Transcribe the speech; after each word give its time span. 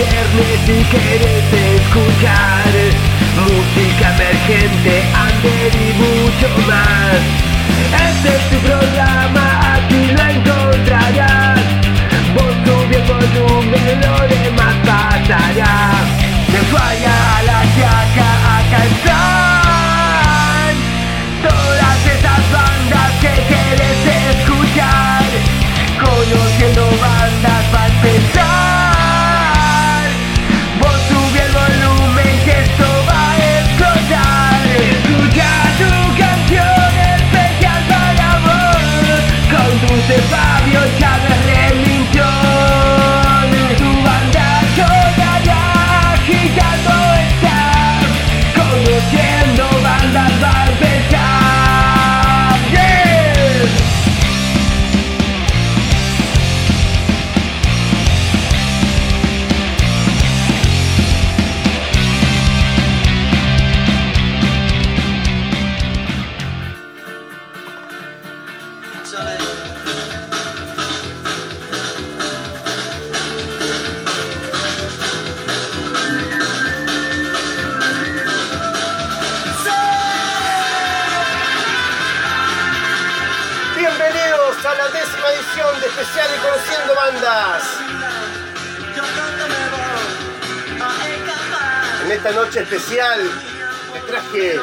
viernes 0.00 0.60
si 0.66 0.84
quieres 0.84 1.44
escuchar 1.52 2.72
música 3.36 4.14
emergente, 4.14 5.04
under 5.26 5.72
y 5.76 5.92
mucho 5.94 6.48
más. 6.66 7.20
Este 8.08 8.28
es 8.36 8.50
tu 8.50 8.56
programa, 8.66 9.79
They 40.10 40.49
especial 92.90 93.30
te 93.92 94.00
traje 94.00 94.60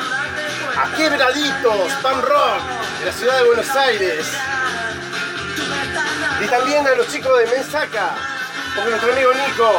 a 0.77 0.97
Quebraditos, 0.97 1.93
Pan 2.01 2.21
Rock, 2.21 2.61
de 2.99 3.05
la 3.05 3.11
ciudad 3.11 3.37
de 3.37 3.43
Buenos 3.43 3.69
Aires. 3.69 4.27
Y 6.43 6.47
también 6.47 6.85
a 6.87 6.95
los 6.95 7.07
chicos 7.07 7.37
de 7.39 7.45
Mensaca, 7.47 8.15
porque 8.75 8.89
nuestro 8.89 9.13
amigo 9.13 9.31
Nico 9.33 9.71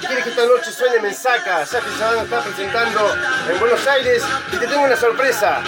quiere 0.00 0.22
que 0.22 0.30
esta 0.30 0.44
noche 0.44 0.70
suene 0.70 1.00
Mensaca, 1.00 1.64
ya 1.64 1.80
que 1.80 1.90
se 1.90 2.04
van 2.04 2.32
a 2.32 2.40
presentando 2.42 3.16
en 3.50 3.60
Buenos 3.60 3.86
Aires. 3.86 4.22
Y 4.52 4.56
te 4.56 4.66
tengo 4.66 4.82
una 4.84 4.96
sorpresa. 4.96 5.62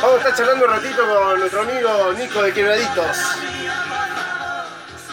Vamos 0.00 0.14
a 0.14 0.18
estar 0.18 0.36
charlando 0.36 0.66
un 0.66 0.70
ratito 0.70 1.08
con 1.08 1.40
nuestro 1.40 1.62
amigo 1.62 2.12
Nico 2.16 2.42
de 2.42 2.52
Quebraditos. 2.52 3.16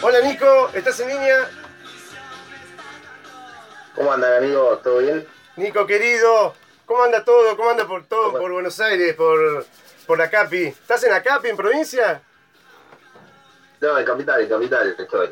Hola 0.02 0.20
Nico, 0.20 0.70
¿estás 0.74 1.00
en 1.00 1.08
línea? 1.08 1.48
¿Cómo 3.96 4.12
andan 4.12 4.34
amigos? 4.34 4.80
¿Todo 4.82 4.98
bien? 4.98 5.39
Nico 5.60 5.86
querido, 5.86 6.54
¿cómo 6.86 7.02
anda 7.02 7.22
todo? 7.22 7.54
¿Cómo 7.54 7.68
anda 7.68 7.86
por 7.86 8.06
todo 8.06 8.32
por 8.32 8.50
Buenos 8.50 8.80
Aires, 8.80 9.14
por, 9.14 9.66
por 10.06 10.16
la 10.16 10.30
Capi? 10.30 10.68
¿Estás 10.68 11.04
en 11.04 11.10
la 11.10 11.22
Capi, 11.22 11.48
en 11.48 11.56
provincia? 11.58 12.22
No, 13.78 13.98
en 13.98 14.06
capital, 14.06 14.40
en 14.40 14.48
capital 14.48 14.96
estoy. 14.98 15.28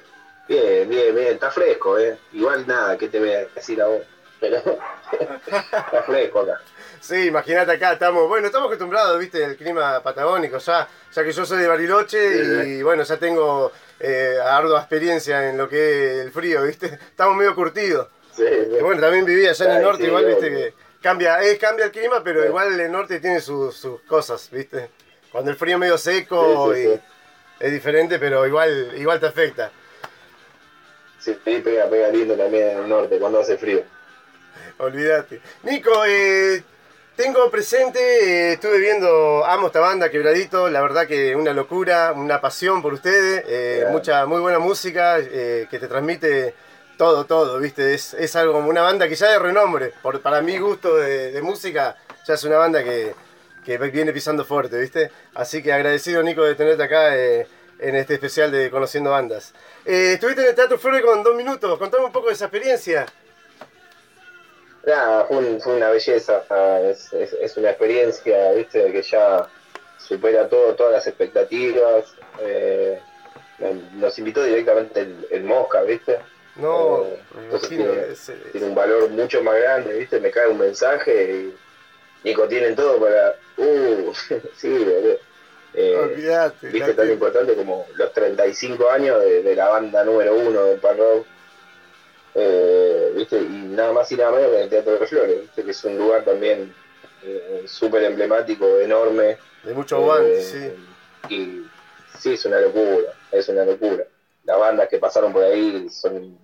Bien, 0.47 0.87
bien, 0.87 1.15
bien, 1.15 1.29
está 1.29 1.51
fresco, 1.51 1.99
¿eh? 1.99 2.19
Igual 2.35 2.67
nada, 2.67 2.99
¿qué 2.99 3.09
te 3.09 3.19
voy 3.19 3.33
a 3.33 3.47
decir 3.47 3.81
a 3.81 3.87
vos? 3.87 4.03
Pero 4.39 4.59
está 5.51 6.03
fresco 6.05 6.41
acá. 6.41 6.61
Sí, 7.01 7.29
imagínate 7.29 7.73
acá, 7.73 7.95
estamos, 7.95 8.29
bueno, 8.29 8.49
estamos 8.49 8.67
acostumbrados, 8.67 9.19
viste, 9.19 9.43
al 9.43 9.57
clima 9.57 10.03
patagónico, 10.03 10.59
ya, 10.59 10.87
ya 11.11 11.25
que 11.25 11.33
yo 11.33 11.47
soy 11.47 11.59
de 11.61 11.69
Bariloche 11.69 12.67
y 12.67 12.83
bueno, 12.83 13.03
ya 13.03 13.17
tengo 13.17 13.73
eh, 13.99 14.37
ardua 14.45 14.81
experiencia 14.81 15.49
en 15.49 15.57
lo 15.57 15.71
que 15.71 16.19
es 16.19 16.27
el 16.27 16.33
frío, 16.33 16.65
viste, 16.65 16.87
estamos 16.87 17.35
medio 17.35 17.55
curtidos. 17.55 18.09
Sí, 18.39 18.45
sí. 18.47 18.77
Y 18.79 18.83
bueno, 18.83 19.01
también 19.01 19.25
viví 19.25 19.47
allá 19.47 19.65
en 19.65 19.71
el 19.73 19.77
Ay, 19.79 19.83
norte, 19.83 20.03
sí, 20.03 20.09
igual, 20.09 20.25
viste, 20.27 20.49
que 20.49 20.75
cambia, 21.03 21.43
es, 21.43 21.59
cambia 21.59 21.87
el 21.87 21.91
clima, 21.91 22.23
pero 22.25 22.45
igual 22.45 22.81
el 22.81 22.91
norte 22.91 23.21
tiene 23.21 23.41
sus, 23.41 23.77
sus 23.77 24.01
cosas, 24.03 24.49
viste. 24.51 24.91
Cuando 25.31 25.51
el 25.51 25.57
frío 25.57 25.75
es 25.75 25.81
medio 25.81 25.99
seco 25.99 26.75
y 26.77 26.99
es 27.61 27.73
diferente, 27.73 28.19
pero 28.19 28.47
igual, 28.47 28.93
igual 28.97 29.21
te 29.21 29.27
afecta. 29.27 29.71
Sí, 31.19 31.37
pega, 31.45 31.91
pega 31.91 32.09
lindo 32.09 32.35
también 32.35 32.71
en 32.71 32.79
el 32.79 32.89
norte 32.89 33.19
cuando 33.19 33.41
hace 33.41 33.59
frío. 33.59 33.83
Olvídate. 34.79 35.41
Nico, 35.65 36.05
eh, 36.07 36.63
tengo 37.19 37.51
presente, 37.51 37.99
eh, 37.99 38.53
estuve 38.53 38.79
viendo, 38.79 39.45
amo 39.45 39.67
esta 39.67 39.81
banda, 39.81 40.09
Quebradito, 40.09 40.71
la 40.71 40.81
verdad 40.81 41.05
que 41.09 41.35
una 41.35 41.53
locura, 41.53 42.13
una 42.15 42.41
pasión 42.41 42.81
por 42.81 42.93
ustedes, 42.93 43.43
eh, 43.49 43.87
mucha, 43.91 44.25
muy 44.25 44.41
buena 44.41 44.61
música 44.61 45.19
eh, 45.19 45.67
que 45.69 45.81
te 45.81 45.89
transmite 45.89 46.55
todo, 46.99 47.25
todo, 47.25 47.59
¿viste? 47.61 47.95
Es, 47.95 48.13
es 48.13 48.37
algo 48.37 48.53
como 48.55 48.69
una 48.69 48.83
banda 48.83 49.09
que 49.09 49.15
ya 49.15 49.29
de 49.31 49.39
renombre, 49.39 49.95
por, 50.03 50.21
para 50.21 50.43
mi 50.43 50.59
gusto 50.59 50.97
de, 50.97 51.41
música, 51.41 51.97
ya 52.27 52.35
es 52.35 52.45
una 52.45 52.59
banda 52.59 52.85
que, 52.85 53.15
que 53.65 53.79
viene 53.79 54.13
pisando 54.13 54.45
fuerte, 54.45 54.79
¿viste? 54.79 55.11
Así 55.35 55.63
que 55.63 55.73
agradecido, 55.73 56.23
Nico, 56.23 56.43
de 56.43 56.55
tenerte 56.57 56.83
acá 56.83 57.17
eh, 57.17 57.47
en 57.79 57.95
este 57.95 58.15
especial 58.15 58.51
de 58.51 58.69
Conociendo 58.71 59.11
Bandas. 59.11 59.55
Eh, 59.87 60.15
estuviste 60.15 60.43
en 60.43 60.49
el 60.49 60.55
Teatro 60.55 60.79
Flores 60.79 61.01
con 61.03 61.23
dos 61.23 61.35
minutos, 61.37 61.79
contame 61.79 62.05
un 62.05 62.13
poco 62.13 62.27
de 62.29 62.35
esa 62.35 62.47
experiencia. 62.47 63.07
Nada, 64.87 65.25
fue, 65.27 65.37
un- 65.39 65.61
fue 65.61 65.77
una 65.77 65.91
belleza, 65.91 66.43
es, 66.91 67.13
es- 67.13 67.57
una 67.57 67.71
experiencia, 67.71 68.53
viste, 68.53 68.91
que 68.91 69.03
ya 69.03 69.47
supera 69.99 70.49
todo, 70.49 70.75
todas 70.75 70.93
las 70.93 71.07
expectativas. 71.07 72.05
eh, 72.41 73.01
nos 73.95 74.17
invitó 74.21 74.43
directamente 74.45 75.09
el 75.33 75.43
Mosca, 75.43 75.83
viste. 75.83 76.19
No, 76.59 77.05
me 77.37 77.47
imagino, 77.49 77.85
tiene- 78.53 78.67
un 78.67 78.75
valor 78.75 79.09
mucho 79.11 79.43
más 79.43 79.57
grande, 79.61 79.95
¿viste? 79.99 80.19
Me 80.21 80.31
cae 80.31 80.49
un 80.49 80.59
mensaje 80.59 81.33
y 81.33 81.55
Nico, 82.25 82.49
tienen 82.49 82.75
todo 82.75 82.99
para... 83.01 83.37
Uh, 83.57 84.13
sí, 84.57 84.69
boludo. 84.69 85.19
Eh. 85.75 86.51
¿Viste? 86.63 86.95
Tan 86.95 87.07
que- 87.07 87.13
importante 87.13 87.55
como 87.55 87.87
los 87.95 88.13
35 88.13 88.91
años 88.91 89.21
de, 89.21 89.43
de 89.43 89.55
la 89.55 89.69
banda 89.69 90.03
número 90.05 90.35
uno 90.35 90.65
del 90.65 90.81
pan 90.81 90.99
rock. 90.99 91.27
Eh, 92.35 93.13
¿Viste? 93.15 93.39
Y 93.39 93.49
nada 93.71 93.93
más 93.93 94.11
y 94.13 94.17
nada 94.17 94.33
menos 94.33 94.51
que 94.51 94.57
en 94.57 94.63
el 94.65 94.69
Teatro 94.69 94.99
de 94.99 95.07
Flores, 95.07 95.41
¿viste? 95.43 95.65
Que 95.65 95.71
es 95.71 95.85
un 95.85 95.97
lugar 95.99 96.25
también 96.25 96.75
eh, 97.23 97.65
súper 97.67 98.03
emblemático, 98.05 98.79
enorme. 98.79 99.39
de 99.65 99.75
mucho 99.75 99.97
aguante, 99.97 100.39
Eh, 100.39 100.43
sí. 100.43 101.35
Y 101.35 101.67
sí, 102.19 102.35
es 102.35 102.45
una 102.47 102.61
locura, 102.61 103.13
es 103.33 103.49
una 103.49 103.65
locura. 103.65 104.05
Las 104.45 104.59
bandas 104.59 104.89
que 104.89 104.99
pasaron 104.99 105.33
por 105.33 105.45
ahí 105.45 105.89
son 105.91 106.39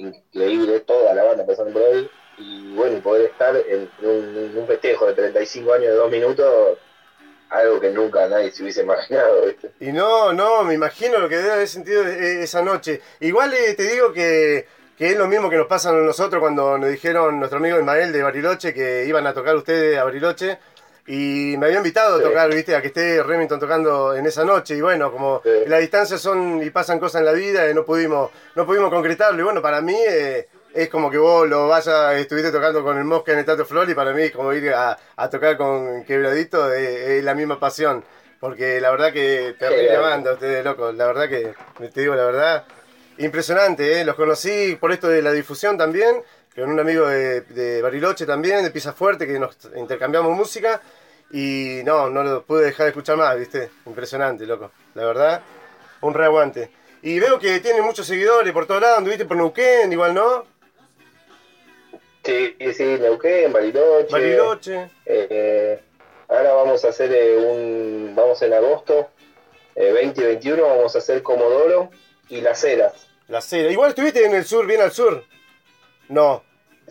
increíbles, 0.00 0.84
todas 0.86 1.14
las 1.14 1.26
bandas 1.26 1.46
pasaron 1.46 1.72
por 1.72 1.82
ahí. 1.82 2.10
Y 2.38 2.72
bueno, 2.74 3.00
poder 3.02 3.30
estar 3.30 3.54
en 3.56 3.90
un, 4.02 4.54
un 4.56 4.66
festejo 4.66 5.06
de 5.06 5.12
35 5.14 5.72
años 5.74 5.88
de 5.88 5.94
dos 5.94 6.10
minutos, 6.10 6.78
algo 7.50 7.80
que 7.80 7.90
nunca 7.90 8.26
nadie 8.28 8.50
se 8.50 8.62
hubiese 8.62 8.82
imaginado, 8.82 9.46
¿viste? 9.46 9.72
Y 9.80 9.92
no, 9.92 10.32
no, 10.32 10.64
me 10.64 10.74
imagino 10.74 11.18
lo 11.18 11.28
que 11.28 11.36
debe 11.36 11.52
haber 11.52 11.68
sentido 11.68 12.06
e- 12.06 12.42
esa 12.42 12.62
noche. 12.62 13.00
Igual 13.20 13.52
eh, 13.52 13.74
te 13.74 13.82
digo 13.82 14.12
que, 14.12 14.66
que 14.96 15.10
es 15.10 15.18
lo 15.18 15.26
mismo 15.26 15.50
que 15.50 15.56
nos 15.56 15.66
pasa 15.66 15.90
a 15.90 15.92
nosotros 15.92 16.40
cuando 16.40 16.78
nos 16.78 16.88
dijeron 16.90 17.38
nuestro 17.38 17.58
amigo 17.58 17.78
Ismael 17.78 18.12
de 18.12 18.22
Bariloche 18.22 18.72
que 18.72 19.04
iban 19.06 19.26
a 19.26 19.34
tocar 19.34 19.54
ustedes 19.56 19.98
a 19.98 20.04
Bariloche. 20.04 20.58
Y 21.12 21.56
me 21.56 21.66
había 21.66 21.78
invitado 21.78 22.14
a 22.14 22.18
Sí. 22.18 22.24
tocar, 22.24 22.48
viste, 22.54 22.76
a 22.76 22.80
que 22.80 22.86
esté 22.86 23.20
Remington 23.22 23.58
tocando 23.58 24.14
en 24.14 24.26
esa 24.26 24.44
noche. 24.44 24.76
Y 24.76 24.80
bueno, 24.80 25.10
como 25.10 25.40
Sí. 25.42 25.50
las 25.66 25.80
distancias 25.80 26.20
son 26.20 26.62
y 26.62 26.70
pasan 26.70 27.00
cosas 27.00 27.20
en 27.20 27.26
la 27.26 27.32
vida, 27.32 27.66
eh, 27.66 27.74
no 27.74 27.84
pudimos, 27.84 28.30
no 28.54 28.64
pudimos 28.64 28.90
concretarlo. 28.90 29.40
Y 29.40 29.44
bueno, 29.44 29.60
para 29.60 29.80
mí 29.80 29.96
eh, 30.08 30.46
es 30.72 30.88
como 30.88 31.10
que 31.10 31.18
vos 31.18 31.48
lo 31.48 31.66
vayas, 31.66 32.14
estuviste 32.14 32.52
tocando 32.52 32.84
con 32.84 32.96
el 32.96 33.02
Mosca 33.04 33.32
en 33.32 33.40
el 33.40 33.44
Teatro 33.44 33.64
Flor 33.66 33.90
y 33.90 33.94
para 33.94 34.12
mí 34.12 34.22
es 34.22 34.30
como 34.30 34.52
ir 34.52 34.72
a, 34.72 34.96
a 35.16 35.28
tocar 35.28 35.56
con 35.56 36.04
Quebradito, 36.04 36.72
eh, 36.72 37.18
es 37.18 37.24
la 37.24 37.34
misma 37.34 37.58
pasión. 37.58 38.04
Porque 38.38 38.80
la 38.80 38.92
verdad 38.92 39.12
que 39.12 39.56
terrible 39.58 39.98
banda 39.98 40.34
ustedes, 40.34 40.64
locos. 40.64 40.94
La 40.94 41.06
verdad 41.08 41.28
que, 41.28 41.54
te 41.92 42.00
digo 42.02 42.14
la 42.14 42.24
verdad, 42.24 42.64
impresionante, 43.18 44.00
¿eh? 44.00 44.04
Los 44.04 44.14
conocí 44.14 44.76
por 44.80 44.92
esto 44.92 45.08
de 45.08 45.22
la 45.22 45.32
difusión 45.32 45.76
también, 45.76 46.22
con 46.54 46.70
un 46.70 46.80
amigo 46.80 47.06
de, 47.06 47.42
de 47.42 47.82
Bariloche 47.82 48.24
también, 48.26 48.62
de 48.64 48.70
Pieza 48.70 48.92
Fuerte, 48.92 49.26
que 49.26 49.38
nos 49.38 49.56
intercambiamos 49.76 50.34
música. 50.36 50.80
Y 51.30 51.80
no, 51.84 52.10
no 52.10 52.22
lo 52.22 52.44
pude 52.44 52.66
dejar 52.66 52.84
de 52.84 52.90
escuchar 52.90 53.16
más, 53.16 53.38
¿viste? 53.38 53.70
Impresionante, 53.86 54.46
loco. 54.46 54.72
La 54.94 55.04
verdad, 55.04 55.42
un 56.00 56.14
reaguante. 56.14 56.70
Y 57.02 57.18
veo 57.18 57.38
que 57.38 57.60
tiene 57.60 57.80
muchos 57.82 58.06
seguidores 58.06 58.52
por 58.52 58.66
todos 58.66 58.82
lados. 58.82 58.98
Anduviste 58.98 59.24
por 59.24 59.36
Neuquén, 59.36 59.92
igual, 59.92 60.14
¿no? 60.14 60.44
Sí, 62.24 62.56
sí, 62.74 62.84
Neuquén, 62.84 63.52
Bariloche. 63.52 64.12
Bariloche. 64.12 64.90
Eh, 65.06 65.80
ahora 66.28 66.52
vamos 66.52 66.84
a 66.84 66.88
hacer 66.88 67.12
eh, 67.12 67.36
un. 67.36 68.12
Vamos 68.14 68.42
en 68.42 68.52
agosto, 68.52 69.10
eh, 69.74 69.92
20 69.92 70.20
y 70.20 70.24
21, 70.24 70.62
vamos 70.62 70.94
a 70.94 70.98
hacer 70.98 71.22
Comodoro 71.22 71.90
y 72.28 72.40
Las 72.40 72.62
Heras. 72.64 73.06
La 73.28 73.40
cera. 73.40 73.70
Igual 73.70 73.90
estuviste 73.90 74.24
en 74.24 74.34
el 74.34 74.44
sur, 74.44 74.66
bien 74.66 74.80
al 74.80 74.90
sur. 74.90 75.24
No. 76.08 76.42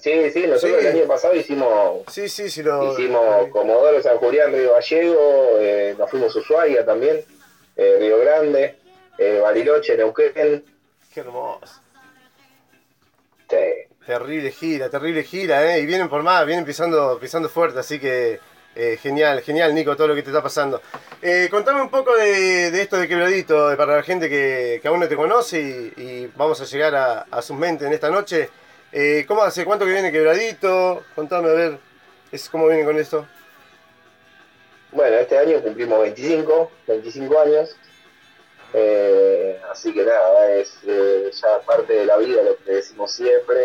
Sí, 0.02 0.30
sí, 0.32 0.48
nosotros 0.48 0.80
Sí. 0.82 0.88
el 0.88 0.98
año 0.98 1.08
pasado 1.08 1.36
hicimos. 1.36 2.04
Sí, 2.12 2.30
sí, 2.30 2.50
sí 2.50 2.64
lo. 2.64 2.94
Hicimos 2.94 3.48
Comodoro, 3.50 4.02
San 4.02 4.18
Julián, 4.18 4.52
Río 4.54 4.74
Gallego, 4.74 5.58
eh, 5.60 5.96
nos 5.98 6.10
fuimos 6.10 6.36
a 6.36 6.40
Ushuaia 6.40 6.86
también, 6.86 7.24
eh, 7.76 7.98
Río 8.00 8.18
Grande, 8.20 8.78
eh, 9.18 9.40
Bariloche, 9.42 9.98
Neuquén. 9.98 10.64
Qué 11.14 11.20
hermoso. 11.20 11.82
Sí. 13.50 13.58
Terrible 14.06 14.52
gira, 14.52 14.90
terrible 14.90 15.24
gira, 15.24 15.76
¿eh? 15.76 15.80
Y 15.82 15.86
vienen 15.86 16.10
por 16.10 16.24
más, 16.24 16.46
vienen 16.46 16.66
pisando, 16.66 17.20
pisando 17.20 17.50
fuerte, 17.50 17.80
así 17.80 18.00
que 18.00 18.40
eh, 18.76 18.98
genial, 19.02 19.42
genial, 19.42 19.74
Nico, 19.76 19.96
todo 19.96 20.08
lo 20.08 20.16
que 20.16 20.24
te 20.24 20.30
está 20.30 20.42
pasando. 20.42 20.82
Eh, 21.22 21.48
contame 21.52 21.82
un 21.82 21.90
poco 21.90 22.16
de, 22.16 22.72
de 22.72 22.82
esto 22.82 22.98
de 22.98 23.08
Quebradito, 23.08 23.72
eh, 23.72 23.76
para 23.76 23.98
la 23.98 24.04
gente 24.04 24.30
que, 24.30 24.80
que 24.82 24.88
aún 24.88 25.00
no 25.00 25.08
te 25.08 25.16
conoce 25.16 25.60
y, 25.60 25.94
y 26.02 26.32
vamos 26.36 26.62
a 26.62 26.66
llegar 26.66 26.96
a, 26.96 27.22
a 27.30 27.42
sus 27.42 27.58
mentes 27.58 27.88
en 27.88 27.94
esta 27.94 28.10
noche. 28.10 28.50
Eh, 28.92 29.26
¿Cómo 29.28 29.44
hace 29.44 29.66
cuánto 29.66 29.86
que 29.86 29.92
viene 29.92 30.12
Quebradito? 30.12 31.04
Contame, 31.16 31.50
a 31.50 31.54
ver, 31.54 31.78
es, 32.32 32.50
¿cómo 32.50 32.68
viene 32.68 32.86
con 32.86 32.98
esto? 32.98 33.28
Bueno, 34.92 35.18
este 35.18 35.38
año 35.38 35.62
cumplimos 35.62 36.02
25, 36.02 36.72
25 36.88 37.40
años. 37.40 37.76
Eh, 38.74 39.60
así 39.72 39.94
que 39.94 40.04
nada, 40.04 40.52
es 40.54 40.74
eh, 40.88 41.30
ya 41.34 41.60
parte 41.66 41.94
de 41.94 42.06
la 42.06 42.18
vida 42.18 42.42
lo 42.42 42.58
que 42.58 42.72
decimos 42.72 43.12
siempre. 43.12 43.60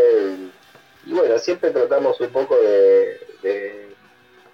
Y, 1.07 1.13
bueno, 1.13 1.39
siempre 1.39 1.71
tratamos 1.71 2.21
un 2.21 2.31
poco 2.31 2.57
de, 2.61 3.21
de- 3.43 3.85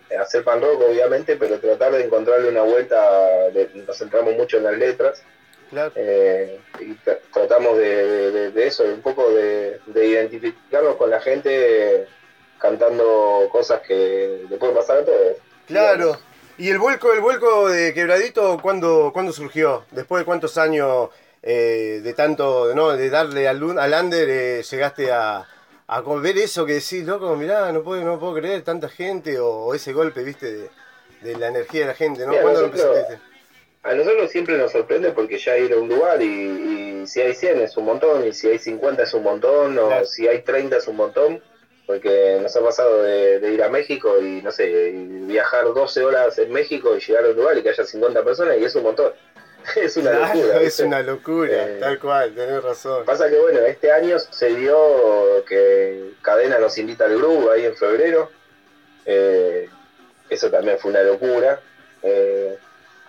de 0.08 0.16
hacer 0.16 0.42
pan 0.42 0.60
rock, 0.60 0.82
obviamente, 0.88 1.36
pero 1.36 1.60
tratar 1.60 1.92
de 1.92 2.04
encontrarle 2.04 2.48
una 2.48 2.62
vuelta. 2.62 3.50
de- 3.50 3.70
nos 3.86 3.96
centramos 3.98 4.34
mucho 4.36 4.56
en 4.58 4.64
las 4.64 4.74
letras. 4.76 5.22
Claro. 5.70 5.92
eh, 5.94 6.58
y 6.80 6.92
tra- 7.04 7.20
tratamos 7.32 7.78
de, 7.78 8.30
de- 8.32 8.50
de- 8.50 8.66
eso, 8.66 8.84
un 8.84 9.00
poco 9.02 9.30
de, 9.30 9.80
de 9.86 10.06
identificarnos 10.06 10.96
con 10.96 11.10
la 11.10 11.20
gente 11.20 12.06
cantando 12.58 13.48
cosas 13.50 13.80
que 13.86 14.44
le 14.50 14.56
pueden 14.56 14.74
pasar 14.76 14.98
a 14.98 15.04
todos. 15.04 15.36
Claro. 15.66 16.18
¿Y 16.58 16.68
el 16.68 16.78
vuelco, 16.78 17.12
el 17.12 17.20
vuelco 17.20 17.68
de 17.70 17.94
Quebradito 17.94 18.58
cuándo, 18.60 19.10
cuándo 19.14 19.32
surgió? 19.32 19.84
¿Después 19.92 20.20
de 20.20 20.24
cuántos 20.26 20.58
años 20.58 21.08
eh, 21.42 22.00
de 22.02 22.12
tanto, 22.12 22.74
¿no? 22.74 22.90
de 22.96 23.08
darle 23.08 23.48
al, 23.48 23.78
al 23.78 24.04
under 24.04 24.28
eh, 24.28 24.62
llegaste 24.62 25.10
a, 25.10 25.46
ver 26.20 26.38
eso 26.38 26.66
que 26.66 26.74
decís, 26.74 27.04
loco, 27.06 27.34
mirá, 27.36 27.72
no 27.72 27.82
puedo, 27.82 28.04
no 28.04 28.18
puedo 28.18 28.34
creer 28.34 28.62
tanta 28.62 28.88
gente 28.88 29.38
o, 29.38 29.48
o 29.48 29.74
ese 29.74 29.92
golpe, 29.92 30.22
viste, 30.22 30.70
de, 31.22 31.36
la 31.38 31.48
energía 31.48 31.82
de 31.82 31.86
la 31.86 31.94
gente, 31.94 32.22
¿no? 32.24 32.30
Mira, 32.30 32.42
¿Cuándo 32.42 32.60
lo 32.60 32.66
empezaste? 32.66 33.29
A 33.82 33.94
nosotros 33.94 34.30
siempre 34.30 34.58
nos 34.58 34.72
sorprende 34.72 35.10
porque 35.12 35.38
ya 35.38 35.56
ir 35.56 35.72
a 35.72 35.76
un 35.78 35.88
lugar 35.88 36.20
y, 36.20 36.26
y 37.02 37.06
si 37.06 37.20
hay 37.22 37.34
100 37.34 37.60
es 37.62 37.76
un 37.78 37.86
montón, 37.86 38.26
y 38.26 38.32
si 38.34 38.48
hay 38.48 38.58
50 38.58 39.02
es 39.02 39.14
un 39.14 39.22
montón, 39.22 39.78
o 39.78 39.86
Claro. 39.88 40.04
si 40.04 40.28
hay 40.28 40.42
30 40.42 40.76
es 40.76 40.86
un 40.86 40.96
montón, 40.96 41.42
porque 41.86 42.38
nos 42.42 42.54
ha 42.54 42.60
pasado 42.62 43.02
de, 43.02 43.40
de 43.40 43.52
ir 43.54 43.62
a 43.62 43.68
México 43.70 44.20
y 44.20 44.42
no 44.42 44.50
sé, 44.52 44.68
y 44.90 45.06
viajar 45.26 45.64
12 45.64 46.04
horas 46.04 46.38
en 46.38 46.52
México 46.52 46.94
y 46.94 47.00
llegar 47.00 47.24
a 47.24 47.28
un 47.30 47.36
lugar 47.36 47.56
y 47.56 47.62
que 47.62 47.70
haya 47.70 47.84
50 47.84 48.22
personas 48.22 48.58
y 48.58 48.64
es 48.64 48.74
un 48.74 48.82
montón. 48.82 49.12
es 49.76 49.96
una 49.96 50.10
Claro, 50.10 50.34
locura. 50.40 50.60
es 50.60 50.80
una 50.80 51.02
locura, 51.02 51.50
Eh, 51.52 51.76
tal 51.80 51.98
cual, 51.98 52.34
tenés 52.34 52.62
razón. 52.62 53.04
Pasa 53.06 53.30
que 53.30 53.38
bueno, 53.38 53.60
este 53.60 53.90
año 53.92 54.18
se 54.18 54.54
dio 54.56 55.42
que 55.48 56.10
Cadena 56.22 56.58
nos 56.58 56.76
invita 56.76 57.06
al 57.06 57.16
grupo 57.16 57.50
ahí 57.50 57.64
en 57.64 57.74
febrero. 57.76 58.30
Eh, 59.06 59.68
eso 60.28 60.50
también 60.50 60.78
fue 60.78 60.90
una 60.90 61.02
locura. 61.02 61.60
Eh, 62.02 62.56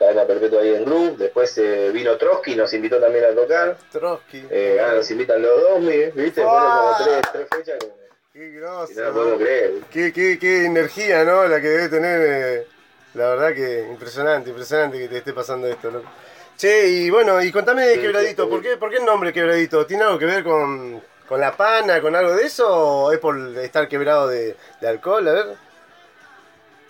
Cadena 0.02 0.26
Perpetua 0.26 0.62
ahí 0.62 0.74
en 0.74 0.84
Groove. 0.86 1.16
Después 1.18 1.56
eh, 1.60 1.92
vino 1.94 2.18
Trotsky, 2.18 2.56
nos 2.56 2.74
invitó 2.74 3.00
también 3.00 3.26
a 3.26 3.36
tocar. 3.36 3.78
Trotsky. 3.92 4.48
Eh, 4.50 4.80
ahora 4.82 4.96
nos 4.96 5.12
invitan 5.12 5.42
los 5.42 5.62
dos, 5.62 5.80
¿viste? 6.16 6.42
Fueron 6.42 6.72
como 6.72 6.96
tres, 7.04 7.22
tres 7.32 7.48
fechas 7.56 7.78
que 7.80 8.40
Qué 8.40 8.50
grosso. 8.52 8.94
no 8.96 9.04
lo 9.04 9.14
podemos 9.14 9.40
creer. 9.40 9.72
Qué, 9.92 10.12
qué, 10.12 10.40
qué 10.40 10.66
energía, 10.66 11.24
¿no? 11.24 11.46
La 11.48 11.62
que 11.62 11.68
debe 11.68 11.90
tener. 11.90 12.22
eh, 12.24 12.68
la 13.14 13.30
verdad 13.30 13.54
que 13.54 13.88
impresionante, 13.92 14.50
impresionante 14.50 14.98
que 14.98 15.08
te 15.08 15.18
esté 15.18 15.34
pasando 15.34 15.68
esto, 15.68 15.92
¿no? 15.92 16.02
Che, 16.58 16.88
y 16.88 17.10
bueno, 17.10 17.42
y 17.44 17.52
contame 17.52 17.86
de 17.86 18.00
Quebradito, 18.00 18.50
¿por 18.50 18.62
qué, 18.62 18.78
¿por 18.78 18.90
qué 18.90 18.98
el 18.98 19.06
nombre 19.06 19.34
Quebradito? 19.34 19.86
¿Tiene 19.86 20.04
algo 20.04 20.18
que 20.18 20.26
ver 20.26 20.44
con, 20.44 21.02
con 21.28 21.40
la 21.40 21.56
pana, 21.58 22.00
con 22.02 22.16
algo 22.16 22.36
de 22.36 22.44
eso? 22.44 22.68
¿O 22.70 23.12
es 23.12 23.20
por 23.20 23.38
estar 23.60 23.88
quebrado 23.88 24.28
de, 24.30 24.56
de 24.80 24.88
alcohol? 24.88 25.28
A 25.28 25.34
ver. 25.34 25.46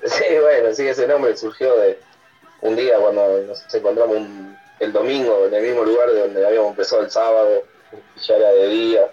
Sí, 0.04 0.24
bueno, 0.42 0.74
sí, 0.74 0.88
ese 0.88 1.08
nombre 1.08 1.36
surgió 1.38 1.76
de 1.78 2.00
un 2.62 2.76
día 2.76 2.98
cuando 3.00 3.42
nos 3.44 3.74
encontramos 3.74 4.18
un- 4.18 4.58
el 4.80 4.92
domingo 4.92 5.46
en 5.48 5.54
el 5.54 5.62
mismo 5.64 5.84
lugar 5.84 6.10
de 6.12 6.20
donde 6.22 6.46
habíamos 6.46 6.72
empezado 6.72 7.02
el 7.04 7.12
sábado, 7.12 7.64
ya 8.26 8.36
era 8.36 8.50
de 8.52 8.68
día, 8.68 9.12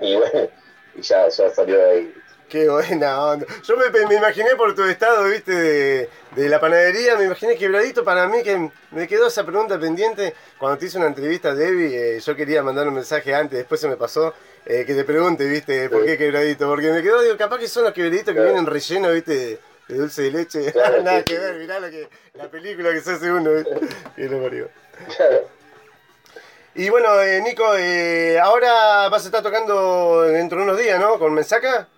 y 0.00 0.16
bueno, 0.16 0.48
y 0.96 1.02
ya, 1.02 1.28
ya 1.28 1.50
salió 1.50 1.76
de 1.78 1.90
ahí. 1.90 2.14
Qué 2.48 2.68
buena 2.68 3.24
onda. 3.24 3.46
Yo 3.62 3.76
me, 3.78 3.88
me 4.06 4.14
imaginé 4.16 4.56
por 4.56 4.74
tu 4.74 4.84
estado, 4.84 5.24
viste, 5.24 5.52
de, 5.52 6.10
de 6.36 6.48
la 6.50 6.60
panadería, 6.60 7.16
me 7.16 7.24
imaginé 7.24 7.56
quebradito 7.56 8.04
para 8.04 8.26
mí, 8.28 8.42
que 8.42 8.68
me 8.90 9.08
quedó 9.08 9.28
esa 9.28 9.42
pregunta 9.46 9.78
pendiente. 9.78 10.34
Cuando 10.58 10.76
te 10.78 10.84
hice 10.86 10.98
una 10.98 11.06
entrevista, 11.06 11.54
Debbie, 11.54 12.16
eh, 12.16 12.20
yo 12.20 12.36
quería 12.36 12.62
mandar 12.62 12.86
un 12.88 12.94
mensaje 12.94 13.34
antes, 13.34 13.56
después 13.58 13.80
se 13.80 13.88
me 13.88 13.96
pasó, 13.96 14.34
eh, 14.66 14.84
que 14.86 14.92
te 14.94 15.04
pregunte, 15.04 15.46
viste, 15.46 15.88
por 15.88 16.04
qué 16.04 16.18
quebradito. 16.18 16.68
Porque 16.68 16.90
me 16.90 17.02
quedó, 17.02 17.22
digo, 17.22 17.38
capaz 17.38 17.58
que 17.58 17.68
son 17.68 17.84
los 17.84 17.92
quebraditos 17.94 18.26
que 18.26 18.32
Claro. 18.34 18.48
vienen 18.48 18.66
rellenos, 18.66 19.14
viste, 19.14 19.58
de, 19.88 19.94
dulce 19.96 20.22
de 20.22 20.30
leche. 20.30 20.72
Claro, 20.72 21.02
Nada 21.02 21.24
que 21.24 21.38
ver, 21.38 21.56
mirá 21.56 21.80
lo 21.80 21.90
que, 21.90 22.08
la 22.34 22.50
película 22.50 22.92
que 22.92 23.00
se 23.00 23.12
hace 23.12 23.30
uno. 23.30 23.50
Que 24.16 24.24
lo 24.28 24.42
parió. 24.42 24.68
Claro. 25.16 25.48
Y 26.74 26.88
bueno, 26.88 27.20
eh, 27.20 27.40
Nico, 27.42 27.76
eh, 27.76 28.38
ahora 28.40 29.08
vas 29.10 29.24
a 29.24 29.26
estar 29.26 29.42
tocando 29.42 30.22
dentro 30.22 30.58
de 30.58 30.64
unos 30.64 30.78
días, 30.78 30.98
¿no? 30.98 31.18
Con 31.18 31.34
Mensaca. 31.34 31.88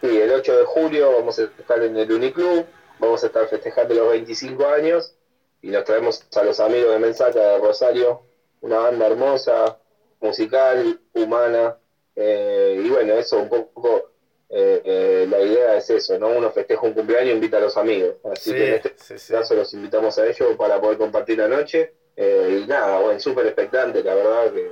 Sí, 0.00 0.20
el 0.20 0.30
8 0.30 0.58
de 0.58 0.64
julio 0.64 1.12
vamos 1.12 1.38
a 1.38 1.44
estar 1.44 1.82
en 1.82 1.96
el 1.96 2.12
Uniclub, 2.12 2.66
vamos 3.00 3.24
a 3.24 3.26
estar 3.26 3.48
festejando 3.48 3.94
los 3.94 4.10
25 4.10 4.66
años 4.68 5.16
y 5.62 5.70
nos 5.70 5.84
traemos 5.84 6.24
a 6.36 6.42
los 6.44 6.60
amigos 6.60 6.92
de 6.92 6.98
Mensaca 7.00 7.40
de 7.40 7.58
Rosario, 7.58 8.22
una 8.60 8.78
banda 8.78 9.06
hermosa, 9.06 9.78
musical, 10.20 11.00
humana, 11.12 11.76
eh, 12.14 12.80
y 12.84 12.88
bueno, 12.88 13.14
eso 13.14 13.38
un 13.38 13.48
poco, 13.48 14.12
eh, 14.48 14.80
eh, 14.84 15.26
la 15.28 15.40
idea 15.40 15.76
es 15.76 15.90
eso, 15.90 16.18
¿no? 16.18 16.28
Uno 16.28 16.52
festeja 16.52 16.82
un 16.82 16.92
cumpleaños 16.92 17.30
e 17.30 17.34
invita 17.34 17.56
a 17.56 17.60
los 17.60 17.76
amigos, 17.76 18.14
así 18.32 18.52
que 18.52 18.68
en 18.68 18.74
este 18.74 18.94
sí, 18.96 19.18
sí. 19.18 19.32
caso 19.32 19.54
los 19.54 19.72
invitamos 19.74 20.16
a 20.18 20.26
ellos 20.26 20.56
para 20.56 20.80
poder 20.80 20.98
compartir 20.98 21.38
la 21.38 21.48
noche, 21.48 21.94
eh, 22.16 22.60
y 22.62 22.66
nada, 22.66 23.00
bueno, 23.00 23.18
súper 23.18 23.46
expectante, 23.46 24.04
la 24.04 24.14
verdad 24.14 24.52
que, 24.52 24.70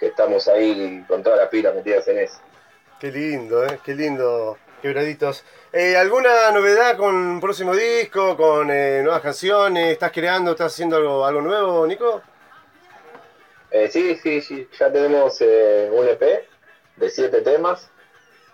que 0.00 0.06
estamos 0.06 0.48
ahí 0.48 1.04
con 1.06 1.22
todas 1.22 1.38
las 1.38 1.48
pilas 1.48 1.74
metidas 1.76 2.08
en 2.08 2.18
eso. 2.18 2.40
Qué 2.98 3.12
lindo, 3.12 3.64
¿eh? 3.64 3.78
Qué 3.84 3.94
lindo, 3.94 4.58
quebraditos. 4.82 5.44
¿Alguna 5.96 6.50
novedad 6.50 6.96
con 6.96 7.14
un 7.14 7.40
próximo 7.40 7.74
disco, 7.74 8.36
con 8.36 8.68
nuevas 8.68 9.20
canciones? 9.20 9.92
¿Estás 9.92 10.10
creando, 10.10 10.52
estás 10.52 10.72
haciendo 10.72 10.96
algo, 10.96 11.24
algo 11.24 11.40
nuevo, 11.40 11.86
Nico? 11.86 12.22
Sí, 13.90 14.16
sí, 14.16 14.40
sí, 14.40 14.68
ya 14.78 14.92
tenemos 14.92 15.40
un 15.40 16.08
EP 16.08 16.46
de 16.96 17.10
siete 17.10 17.42
temas 17.42 17.90